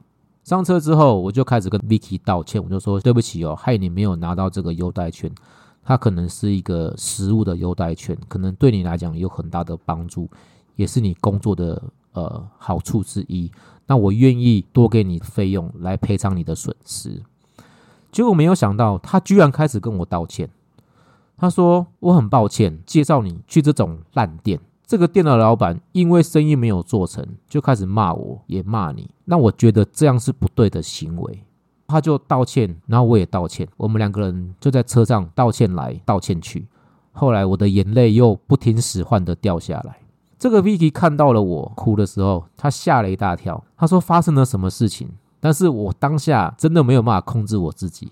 [0.47, 5.29] 上车之后，我就开始跟 Vicky 道歉，我就说对不起哦，害你没有拿到这个优待券。
[5.83, 10.29] 它可能是一个实物的优待券，可能对你来讲有很大的帮助，
[10.77, 11.83] 也是你工作的
[12.13, 13.51] 呃好处之一。
[13.87, 17.21] 那我愿意多给你费用来赔偿你的损失。
[18.13, 20.49] 结果没有想到，他居然开始跟我道歉。
[21.35, 24.61] 他说我很抱歉介绍你去这种烂店。
[24.87, 29.09] 这个店的老板因为生意没有做成，就开始骂我，也骂你。
[29.25, 31.43] 那我觉得这样是不对的行为，
[31.87, 36.65] 他就道歉，然后我也道歉，我们两个人就在车上道歉来道歉去。
[37.11, 39.97] 后来我的眼泪又不听使唤的掉下来。
[40.39, 43.61] 这个 Vicky 看到了我哭的时候，他吓了一大跳。
[43.75, 45.09] 他说发生了什么事情？
[45.41, 48.11] 但是我当下真的没有办法控制我自己，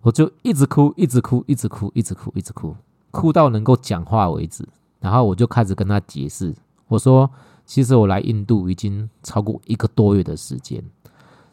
[0.00, 2.74] 我就一直哭，一直哭，一直哭，一直哭，一直哭，
[3.10, 4.66] 哭到能够讲话为止。
[5.04, 6.54] 然后我就开始跟他解释，
[6.88, 7.30] 我说
[7.66, 10.82] ：“其实我来印度已经超过一个多月的时间，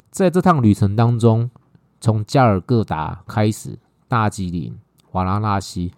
[0.10, 1.50] 在这趟旅程当中，
[2.00, 3.78] 从加尔各答开始，
[4.08, 4.74] 大吉林、
[5.12, 5.92] 瓦拉纳西，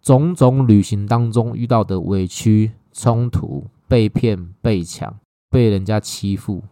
[0.00, 5.12] 种种旅行当中遇到的委屈、冲突、被骗、被抢、
[5.50, 6.62] 被人家欺负，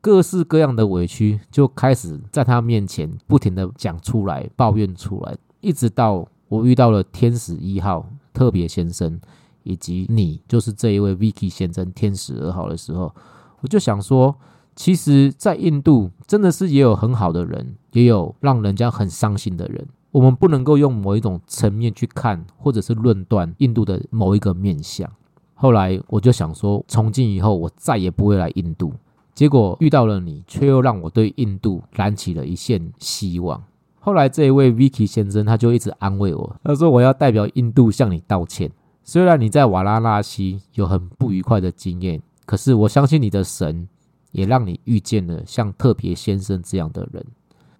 [0.00, 9.20] 各式各样的委屈，就开始在他面前不停的讲出来、抱怨出来，一直到我遇到了天使一号特别先生。”
[9.62, 13.14] 以及你就是这一位 Vicky 先生天使二号的时候，
[13.60, 14.34] 我就想说，
[14.74, 19.86] 其实，在印度真的是也有很好的人，也有让人家很伤心的人。
[20.12, 25.08] 我们不能够用某一种层面去看，或者是论断印度的某一个面相。
[25.54, 28.92] 后来我就想说，从今以后我再也不会来印度，
[29.34, 33.62] 结果遇到了你，却又让我对印度燃起了一线希望。
[34.00, 38.72] 后来这一位 Vicky 先生他就一直安慰我，他说我要代表印度向你道歉。
[39.02, 43.88] 虽然你在瓦拉纳西有很不愉快的经验，可是我相信你的神
[44.32, 47.24] 也让你遇见了像特别先生这样的人。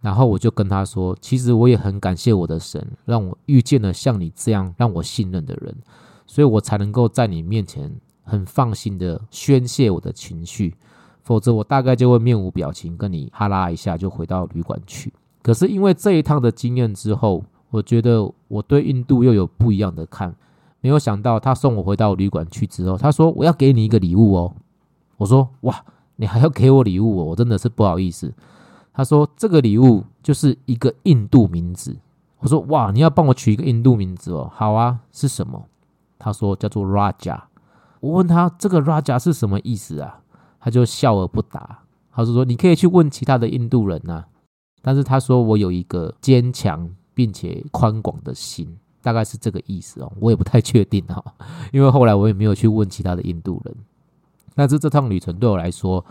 [0.01, 5.77] 然后我就跟他说，其实我也很感谢我的神，让我遇见了像你这样让我信任的人，
[6.27, 10.75] 所以我才能够在你面前很放心的宣泄我的情绪。
[11.23, 15.13] 否则我大概就会面无表情跟你哈拉一下就回到旅馆去。
[15.43, 20.37] 可是因为这一趟的经验之后，我觉得我对印度又有不一样的看法。
[20.81, 24.55] 没有想到他送我回到旅馆去之后，他说我要给你一个礼物哦。
[25.17, 25.85] 我说哇，
[26.17, 27.25] 你还要给我礼物哦？
[27.25, 28.33] 我真的是不好意思。
[28.93, 31.97] 他说这个礼物就是一个印度名字。
[32.39, 34.51] 我说哇，你要帮我取一个印度名字哦？
[34.55, 35.63] 好啊，是什么？
[36.19, 37.41] 他说叫做 Raja。
[38.01, 40.21] 我问他这个 Raja 是什么意思啊？
[40.59, 41.81] 他就笑而不答。
[42.13, 44.25] 他是说：“你可以去问其他的印度人呐。”
[44.83, 51.23] 但是他说：“我有一个坚强并且宽广的心，大概是这个意思哦。”我也不太确定哈，
[51.73, 53.75] 因为后来我也没有去问其他的印度人。
[54.55, 56.05] 但是这趟旅程对我来说，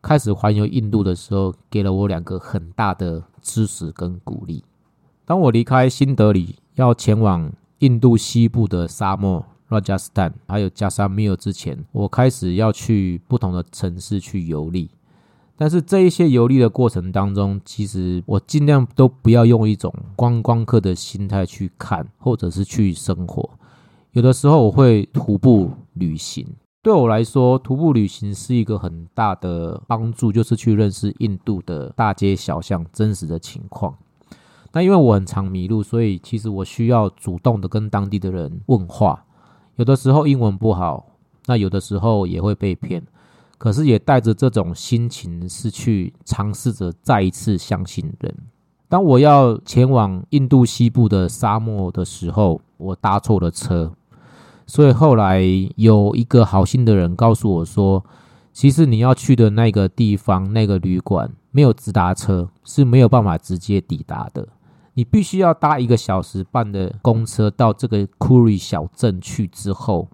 [0.00, 4.64] 开始环游印度的时候，给了我两个很大的支持跟鼓励。
[5.24, 9.44] 当我离开新德里，要前往印度西部的沙漠。
[9.68, 14.90] Rajasthan 还有加沙米尔之前，我开始要去不同的城市去游历，
[15.60, 23.46] 但是这一些游历的过程当中，其实我尽量都不要用一种观光客的心态去看，或者是去生活。
[24.12, 26.46] 有的时候我会徒步旅行，
[26.80, 33.94] 对我来说，徒步旅行是一个很大的帮助，就是去认识印度的大街小巷真实的情况。
[34.72, 39.26] 那因为我很常迷路，所以其实我需要主动的跟当地的人问话。
[39.76, 43.02] 有的时候英文不好，那有的时候也会被骗，
[43.60, 48.34] 可是也带着这种心情是去尝试着再一次相信人。
[48.88, 53.92] 当我要前往印度西部的沙漠的时候，我搭错了车，
[54.66, 55.42] 所以后来
[55.76, 58.02] 有一个好心的人告诉我说，
[58.50, 64.48] 其实你要去的那个地方那个旅馆没有直达车，是没有办法直接抵达的。
[64.94, 70.08] 你必须要搭一个小时半的公车到这个库瑞小镇去之后，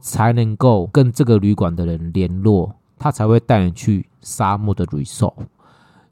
[0.00, 5.34] 才能够跟这个旅馆的人联络，他才会带你去沙漠的 resort。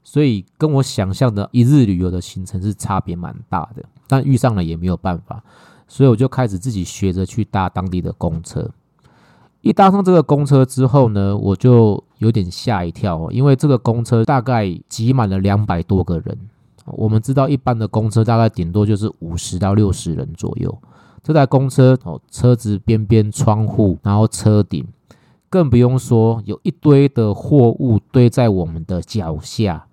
[0.03, 5.43] 所以跟我想象的一日旅游的行程是差别蛮大的，但遇上了也没有办法，
[5.87, 8.69] 所以我就开始自己学着去搭当地的公车。
[9.61, 16.37] 一搭上这个公车之后呢，我就有点吓一跳，因为这个公车大概挤满了两百多个人。
[16.85, 20.77] 我们知道，一般的公车大概顶多就是五十到六十人左右。
[21.23, 24.85] 这台公车哦，车子边边窗户，然后车顶，
[25.55, 29.87] 更不用说有一堆的货物堆在我们的脚下，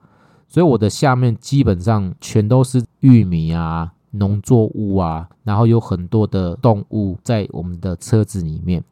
[0.49, 8.83] 所以我的下面基本上全都是玉米啊、农作物啊，然后有很多的动物在我们的车子里面。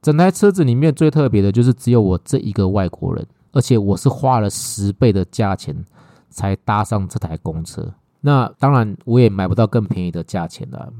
[0.00, 5.84] 整台车子里面最特别的就是只有我这一个外国人，而且我是花了十倍的价钱。
[6.32, 10.92] 才搭上这台公车，那当然我也买不到更便宜的价钱了。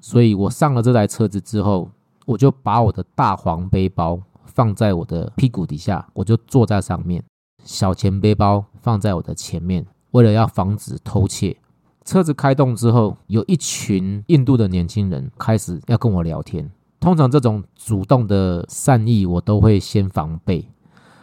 [0.00, 1.90] 所以我上了这台车子之后，
[2.24, 4.18] 我就把我的大黄背包
[4.50, 7.22] 放在我的屁股底下，我就坐在上面，
[7.64, 11.56] 小钱背包放在我的前面，为了要防止偷窃。
[12.04, 16.68] 车子开动之后，有一群印度的年轻人开始要跟我聊天。
[16.98, 20.66] 通常这种主动的善意，我都会先防备。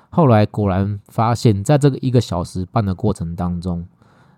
[0.09, 3.85] 后来果然发现，在这个一个小时半的过程当中，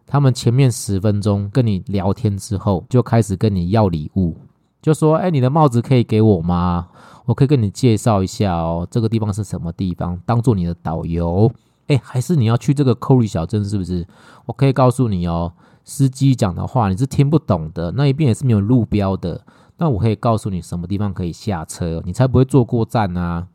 [0.05, 4.35] 他们前面十分钟跟你聊天之后，就开始跟你要礼物，
[4.81, 6.87] 就说：“哎，你的帽子可以给我吗？
[7.25, 11.51] 我可以跟你介绍一下哦，这个地方是什么地方，当做你的导游。
[11.87, 14.07] 哎，还是你要去这个 c o r y 小镇，是不是？
[14.45, 15.53] 我可以告诉你哦，
[15.83, 19.43] 司机讲的话你是听不懂的，那一边也是没有路标的。
[19.77, 23.47] 那我可以告诉你什么地方可以下车，你才不会坐过站啊。”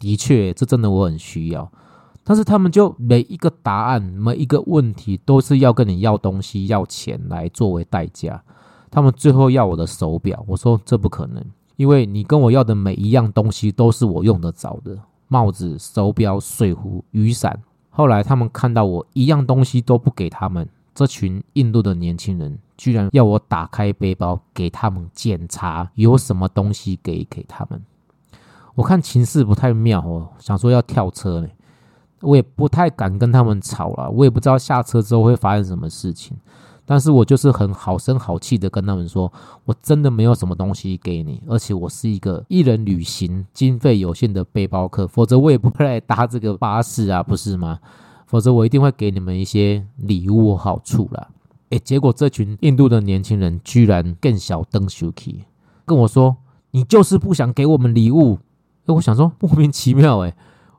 [0.00, 1.70] 的确，这真的我很需要，
[2.24, 8.42] 但是他们就每一个答案、每一个问题都是要跟你要东西、要钱来作为代价。
[8.90, 11.44] 他们最后要我的手表，我说这不可能，
[11.76, 17.60] 因为你跟我要的每一样东西都是我用得着的，帽子、手表、水壶、雨伞。
[17.88, 27.82] 后来他们看到我一样东西都不给他们，这群印度的年轻人居然要我打开背包给他们检查有什么东西给给他们。
[28.74, 31.48] 我看情势不太妙哦，想说要跳车呢，
[32.22, 36.36] 我也不太敢跟他们吵了，我也不知道下车之后会发生什么事情。
[36.90, 39.32] 但是我就是很好声好气的跟他们说，
[39.64, 47.78] 我真的没有什么东西给你，而且我是一个一人旅行经费有限的背包客，否则我也不会来搭这个巴士啊，不是吗？
[48.26, 51.28] 否则我一定会给你们一些礼物好处啦。
[51.68, 55.44] 诶，结果这群印度的年轻人居然更小登 Suki，
[55.86, 56.38] 跟我说，
[56.72, 58.40] 你就是不想给我们礼物。
[58.86, 60.34] 诶，我想说莫名其妙诶，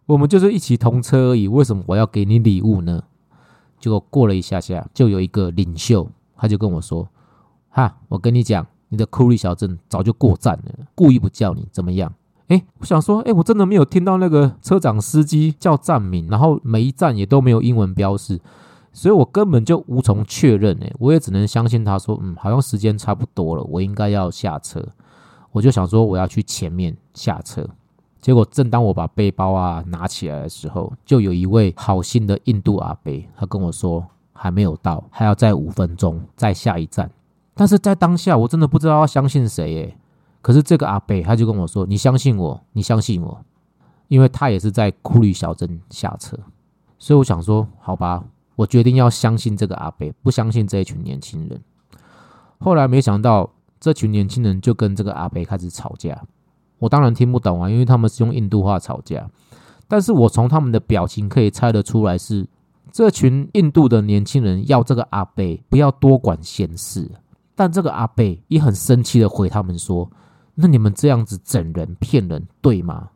[0.07, 3.01] 我们就是一起同车而已，为什么我要给你礼物呢？
[3.81, 6.07] 结果过了一下下，就有一个领袖，
[6.37, 7.05] 他就跟我说
[7.69, 12.13] ：“哈，我跟你讲，你的库里小镇早就过站了，故意不叫你怎么样？”
[12.47, 18.39] 诶，我想说，诶，我真的没有听到那个车长司机叫站名，然后每一站也都没有英文标示。
[18.93, 24.85] 所以我根本就无从确认诶，我也只能相信他说，嗯，好像时间差不多了，我应该要下车。
[25.53, 27.65] 我就想说我要去前面下车，
[28.21, 37.09] 结果正当我把背包啊拿起来的时候，就有一位好心的印度阿伯，他跟我说还没有到，还要再五分钟，再下一站。
[37.55, 39.97] 但是在当下我真的不知道要相信谁诶。
[40.41, 43.43] 可是这个阿伯他就跟我说，你相信我，你相信我，
[44.07, 46.37] 因为他也是在库里小镇下车，
[46.97, 48.23] 所以我想说，好吧。
[48.57, 51.59] 我决定要相信这个阿贝，不相信这一群年轻人。
[52.59, 53.49] 后来没想到，
[53.79, 56.21] 这群年轻人就跟这个阿贝开始吵架。
[56.81, 59.29] 我当然听不懂啊，因为他们是用印度话吵架。
[59.87, 62.45] 但是我从他们的表情可以猜得出来，是
[62.91, 67.09] 这群印度的年轻人要这个阿贝不要多管闲事。
[67.55, 70.09] 但这个阿贝也很生气的回他们说
[70.55, 73.09] ：“那你们这样子整人骗人，对吗？”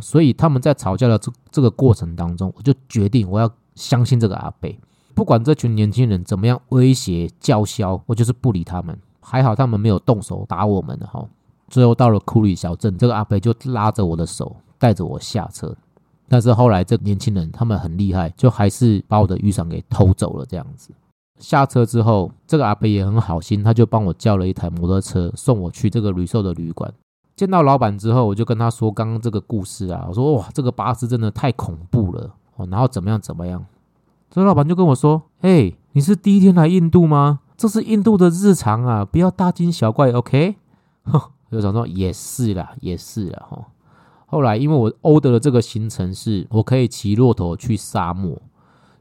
[0.00, 3.50] 所以他们在吵架的这这个过程当中，我就决定我要。
[3.76, 4.78] 相信这个阿贝，
[5.14, 8.98] 不管这群年轻人怎么样威胁叫嚣，我就是不理他们。
[9.20, 11.26] 还好他们没有动手打我们哈。
[11.70, 15.74] 最后到了库里小镇，这个阿伯就拉着我的手，带着我下车。
[16.28, 20.44] 但是后来这年轻人他们很厉害，就还是把我的雨伞给偷走了。
[20.44, 20.90] 这样子
[21.38, 26.92] 下车之后，这个阿伯也很好心，他就帮我叫了一台摩托车送我去这个旅社的旅馆。
[27.34, 32.34] 见到老板之后，我就跟他说刚刚这个故事啊，我说哇，这个巴士真的太恐怖了。
[32.56, 33.18] 哦然后怎么样？
[33.18, 33.64] 怎么样？
[34.30, 37.40] 这老板就跟我说：“嘿，你是第一天来印度吗？
[37.56, 40.56] 这是印度的日常啊，不要大惊小怪，OK？”
[41.50, 43.46] 就想说也是啦，也是啦。
[43.50, 43.66] 哈，
[44.26, 48.40] 后来因为我欧德的这个行程是我可以骑骆驼去沙漠，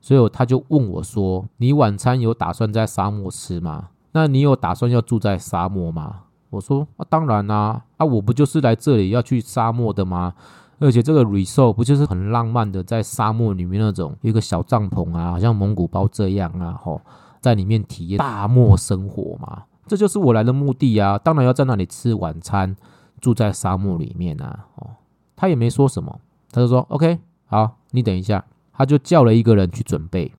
[0.02, 3.90] 所以他就问我说：“你晚餐有打算在沙漠吃吗？
[4.12, 10.34] 那你有打算要住在沙漠吗？”我说：“啊，当然啦，啊，我不就是来这里要去沙漠的吗？”
[10.82, 17.02] 而且这个 resort 不就是很浪漫的，在沙漠里面那种一个小帐篷啊，好像蒙古包这样啊，吼，
[17.42, 21.18] 在里面体验大漠生活嘛，这就是我来的目的啊。
[21.18, 22.76] 当然要在那里吃晚餐，
[23.20, 24.92] 住在沙漠里面啊，哦，
[25.36, 26.22] 他也没说什么，
[26.52, 30.32] 他就说 OK，好，你等一下，他就叫了一个人去准备，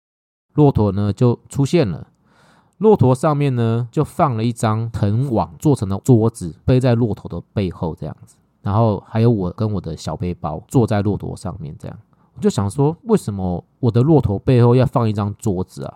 [0.55, 2.07] 骆驼呢就出现了，
[2.79, 8.37] 骆驼上面呢就放了一张藤网做成的桌子，背在骆驼的背后这样子。
[8.63, 11.99] 然后还有我跟我的小背包坐在骆驼上面，这样
[12.35, 15.95] 我就想说，为什么我的骆驼背后要放一张桌子啊？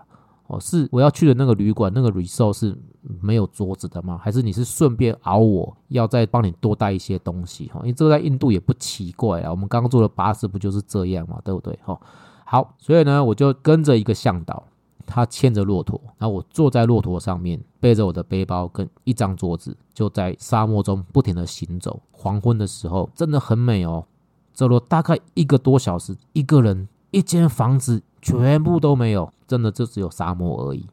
[0.61, 2.77] 是我要去的那个旅馆那个 resort 是
[3.21, 4.19] 没有桌子的吗？
[4.23, 7.67] 还是你是顺便熬我要再帮你多带一些东西？
[7.73, 11.79] 哈，因为这个在印度也不奇怪啊，我们刚刚坐的巴士不就是这样嘛，对不对？
[11.85, 12.01] 哈，
[12.45, 14.65] 好，所以呢，我就跟着一个向导。
[15.07, 22.01] 他牵着骆驼，然后我坐在骆驼上面，背着我的背包跟一张桌子，就在沙漠中不停的行走。
[22.11, 24.07] 黄昏的时候真的很美哦，
[24.55, 30.87] 走了大概一个多小时，一个人一间房子全部都没有，真的就只有沙漠而已。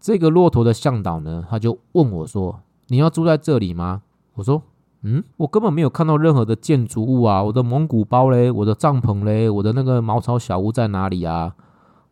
[0.00, 4.02] 这个骆驼的向导呢，他就问我说：“你要住在这里吗？”
[4.34, 4.62] 我说
[5.02, 11.54] ：“嗯，我根本没有看到任何的建筑物啊，我的蒙古包嘞，我的帐篷嘞，我的那个茅草小屋在哪里啊？”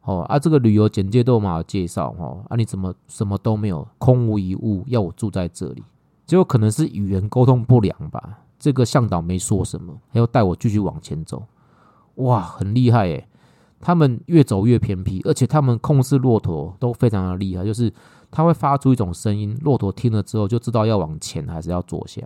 [0.03, 5.85] 哦啊，这个旅游简介都蛮好介绍哦啊，你怎么什么都没有，空无一物，要我住在这里，
[6.25, 8.39] 结果可能是语言沟通不良吧。
[8.59, 11.43] 这个向导没说什么，还要带我继续往前走。
[12.17, 13.29] 哇，很厉害诶，
[13.81, 17.93] 他们越走越偏僻，而且他们控制骆驼都非常的厉害，就是
[18.31, 22.23] 他会发出一种声音，骆驼听了之后就知道要往前还是要坐下。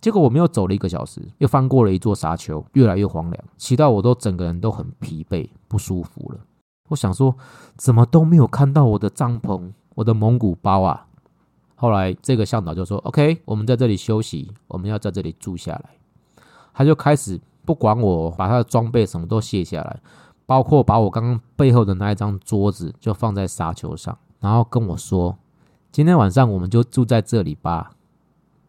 [0.00, 6.40] 结果我们又走了一个小时，又翻过了一座沙丘，越来越荒凉，骑到我都整个人都很疲惫，不舒服了。
[6.88, 7.36] 我想说，
[7.76, 11.06] 怎么都没有看到我的帐篷、我的蒙古包啊！
[11.76, 15.90] 后来这个向导就说：“OK，我们在这里休息，我们要在这里住下来。”
[16.74, 20.00] 他就开始不管我，把他的装备什么都卸下来，
[20.50, 25.38] 包括把我刚刚背后的那一张桌子就放在沙丘上，然后跟我说
[25.92, 27.92] ：“今天晚上我们就住在这里吧。”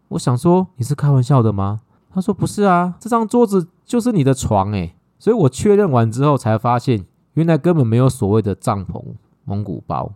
[0.10, 1.82] 我想说：“你是开玩笑的吗？”
[2.14, 7.04] 他说：“不是啊，这张桌子就是你的床诶。”所以我确认完之后才发现。
[7.34, 9.02] 原来根本没有所谓的帐篷、
[9.46, 10.12] 蒙古包，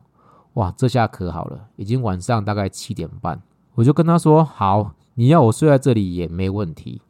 [0.55, 3.41] 哇，这下可好了，已经晚上大概七点半，
[3.74, 7.01] 我就跟他说：“好，你要我睡在这里也没问题，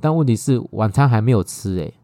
[0.00, 1.94] 但问题是晚餐还没有吃。”诶，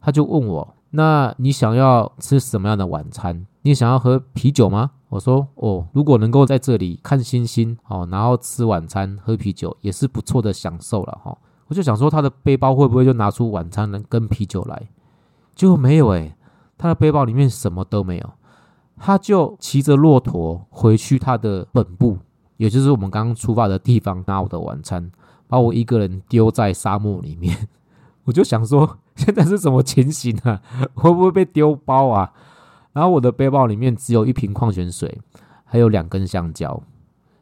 [0.00, 3.46] 他就问我：“那你想要吃什么样的晚餐？
[3.62, 11.36] 你想要喝啤酒吗？”我说：“哦，如果能够在这里看星星，哦，然后吃晚餐喝啤酒，也是不错的享受了哈。”
[11.66, 14.88] 我就想说，他的背包会不会就拿出晚餐能跟啤酒来？
[15.54, 16.34] 结果没有诶，
[16.78, 18.30] 他的背包里面什么都没有。
[18.96, 22.18] 他就骑着骆驼回去他的本部，
[22.56, 25.10] 也就是我们刚刚出发的地方，拿我的晚餐，
[25.48, 27.68] 把我一个人丢在沙漠里面。
[28.24, 30.60] 我就想说， 现在是什么情形啊？
[30.94, 32.32] 会不会被丢包啊？
[32.92, 35.16] 然后我的背包里面只有一瓶矿泉水，
[35.64, 36.82] 还有两根香蕉，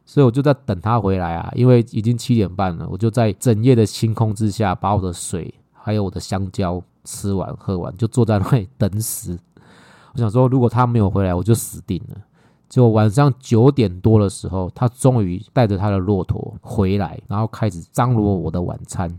[0.05, 1.51] 所以我就在等他回来啊。
[1.55, 9.39] 因为已经七点半了，我就在整夜的星空之下，把我的水还有我的香蕉吃完喝完，就坐在那里等死。
[10.13, 12.17] 我想说，如果他没有回来，我就死定了。
[12.67, 19.09] 就晚上九点多的时候，他终于带着他的骆驼回来，然后开始张罗我的晚餐。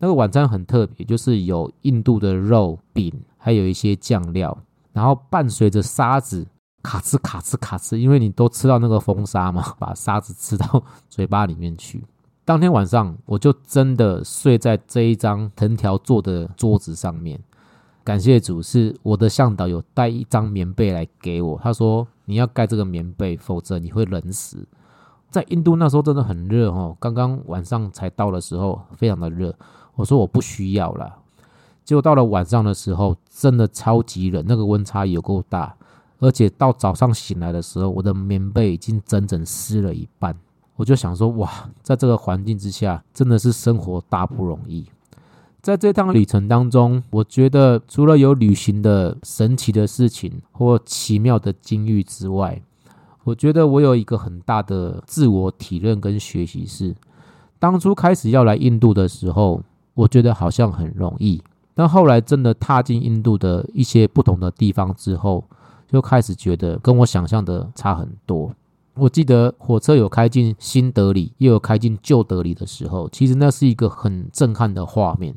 [0.00, 4.56] 那个晚餐很特别，就是有印度的肉饼，还有一些酱料，
[4.92, 6.46] 然后伴随着沙子
[6.82, 12.02] 卡哧卡哧卡哧，因为你都吃到那个风沙嘛， 把沙子吃到嘴巴里面去。
[12.46, 17.38] 当天晚上，我就真的睡在这一张藤条做的桌子上面。
[18.02, 21.60] 感谢主，是我的向导有带一张棉被来给我。
[21.62, 24.66] 他说：“你要盖这个棉被，否则你会冷死。”
[25.30, 29.54] 在印度那时候真的很热哦，刚刚晚上才到的时候非常的热。
[30.00, 31.14] 我说我不需要了。
[31.84, 35.74] 结果到了晚上的时候，真的超级冷，那个温差有够大，
[36.18, 40.34] 而且到早上醒来的时候，我的棉被已经整整湿了一半。
[40.76, 44.86] 我就想说：“哇，在这个环境之下，真的是生活大不容易。”
[45.60, 52.62] 在这趟旅程当中，我觉得除了有旅行的神奇的事情或奇妙的境遇之外，
[53.24, 56.96] 我觉得我有一个很大的自我体认跟学习是：
[57.58, 59.60] 当初开始要来印度的时候，
[59.94, 61.42] 我觉得好像很容易，
[61.74, 65.44] 但后来真的踏进印度的一些不同的地方之后，
[65.88, 68.54] 就开始觉得跟我想象的差很多。
[68.94, 75.34] 我记得火车有开进新德里，又有开进旧德里的时候，其实那是一个很震撼的画面。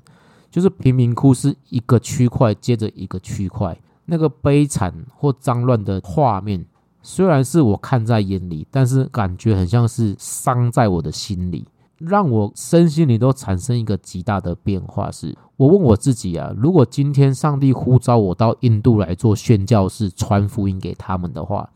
[0.52, 3.76] 就是贫民窟是一个区块接着一个区块，
[4.06, 6.64] 那个悲惨或脏乱的画面，
[7.02, 11.66] 虽然是我看在眼里，但是感觉很像是伤在我的心里，
[12.06, 15.12] 让我身心里都产生一个极大的变化。
[15.12, 21.70] 是我问我自己啊，如果今天上帝呼召我到印度来做宣教士，传福音给他们的话，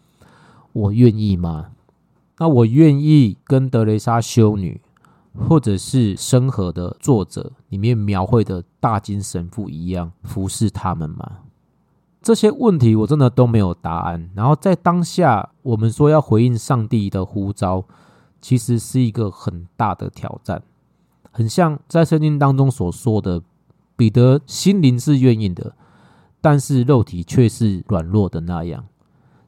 [0.74, 1.68] 我愿意吗？
[2.38, 4.82] 那我愿意跟德雷莎修女。
[5.48, 11.32] 或者是生和的作者里面描绘的大金神父一样服侍他们吗？
[12.24, 14.32] 这些问题我真的都没有答案。
[14.34, 17.84] 然后在当下，我们说要回应上帝的呼召，
[18.48, 20.64] 其实是一个很大的挑战。
[21.32, 23.42] 很像在圣经当中所说的，
[23.98, 25.76] 彼得心灵是愿意的，
[26.40, 28.86] 但是肉体却是软弱的那样。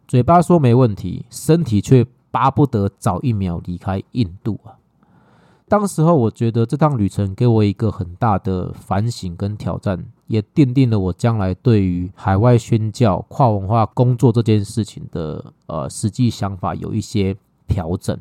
[0.06, 4.76] 嘴巴说没问题，身体却巴不得早一秒离开印度啊！
[5.70, 18.20] 当时候，我觉得这趟旅程给我一个很大的反省跟挑战，也奠定了我将来对于海外宣教、跨文化工作这件事情的呃实际想法有一些调整。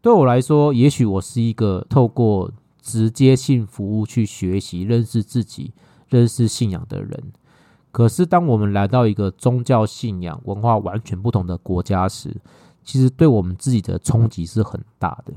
[0.00, 5.72] 对我来说，也许我是一个透过直接性服务去学习、认识自己、
[6.08, 7.32] 认识信仰的人。
[7.90, 12.36] 可是，当我们来到一个宗教信仰、文化完全不同的国家时，
[12.84, 15.32] 其实对我们自己的冲击是很大的。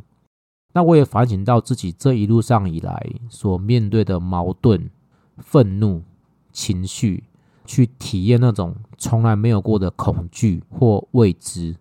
[0.73, 4.89] 那我也反省到自己这一路上以来所面对的矛盾、
[5.37, 6.03] 愤怒、
[6.53, 7.23] 情绪，
[7.65, 11.75] 去体验那种从来没有过的恐惧或未知，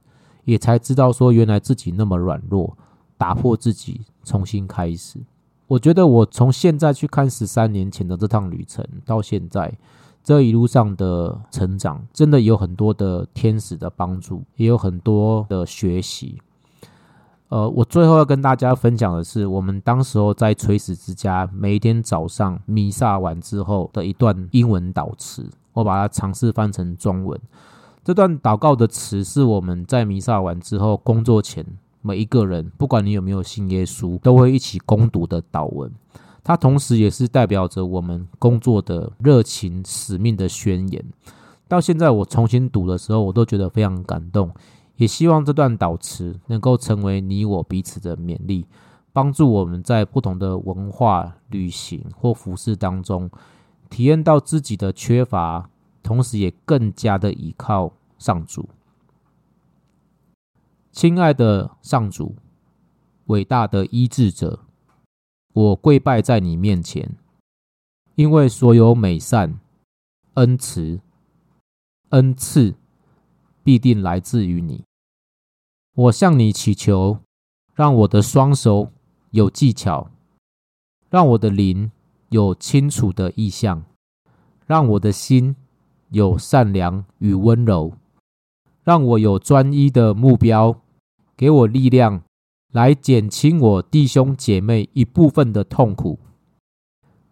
[0.51, 2.77] 也才知道说原来自己那么软弱，
[3.17, 5.21] 打破自己，重新开始。
[5.69, 9.73] 我觉得我从现在去看十三年前的这趟旅程，到现在
[10.25, 16.43] 这一路上的成长，真的有很多的天使的帮助，也有很多的学习。
[17.51, 27.41] 呃，我最后要跟大家分享的是，我们当时候在垂死之家，每一天早上弥撒完之后的一段英文祷词，我把它尝试翻成中文。
[28.03, 31.65] 这段祷告的词是我们在弥撒完之后工作前
[32.03, 35.93] 每一个人，不管你有没有信耶稣，都会一起攻读的祷文。
[36.43, 41.05] 它同时也是代表着我们工作的热情、使命的宣言。
[41.69, 44.51] 到现在我重新读的时候，我都觉得非常感动。
[44.97, 48.67] 也希望这段祷词能够成为你我彼此的勉励，
[49.13, 53.31] 帮助我们在不同的文化、旅行或服饰当中，
[53.89, 55.70] 体验到自己的缺乏，
[56.03, 58.69] 同时也更加的依靠上主。
[60.93, 62.35] 亲爱的上主，
[63.27, 64.61] 伟大的医治者，
[65.53, 67.17] 我跪拜在你面前，
[68.17, 69.61] 因为所有美善、
[70.35, 71.01] 恩慈、
[72.09, 72.75] 恩赐
[73.63, 74.85] 必定来自于你。
[75.95, 77.21] 我向你祈求，
[77.75, 78.91] 让我的双手
[79.31, 80.11] 有技巧，
[81.09, 81.93] 让我的灵
[82.31, 83.85] 有清楚的意向，
[84.67, 85.55] 让我的心
[86.11, 87.93] 有善良与温柔，
[88.85, 90.77] 让我有专一的目标，
[91.37, 92.23] 给我力量
[92.73, 96.19] 来减轻我弟兄姐妹一部分的痛苦，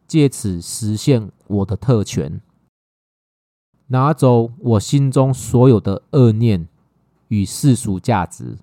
[0.06, 2.40] 借此实现我的特权，
[3.88, 6.66] 拿走我心中所有的恶念。
[7.28, 8.56] 与世俗价值，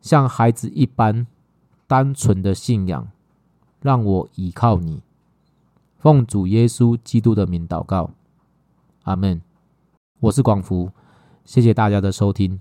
[0.00, 1.26] 像孩子一般
[1.86, 3.10] 单纯的信仰，
[3.82, 5.02] 让我倚靠你。
[5.98, 8.08] 奉主耶稣基督的名祷告，
[9.02, 9.42] 阿门。
[10.20, 10.90] 我是广福，
[11.44, 12.60] 谢谢大家的收听。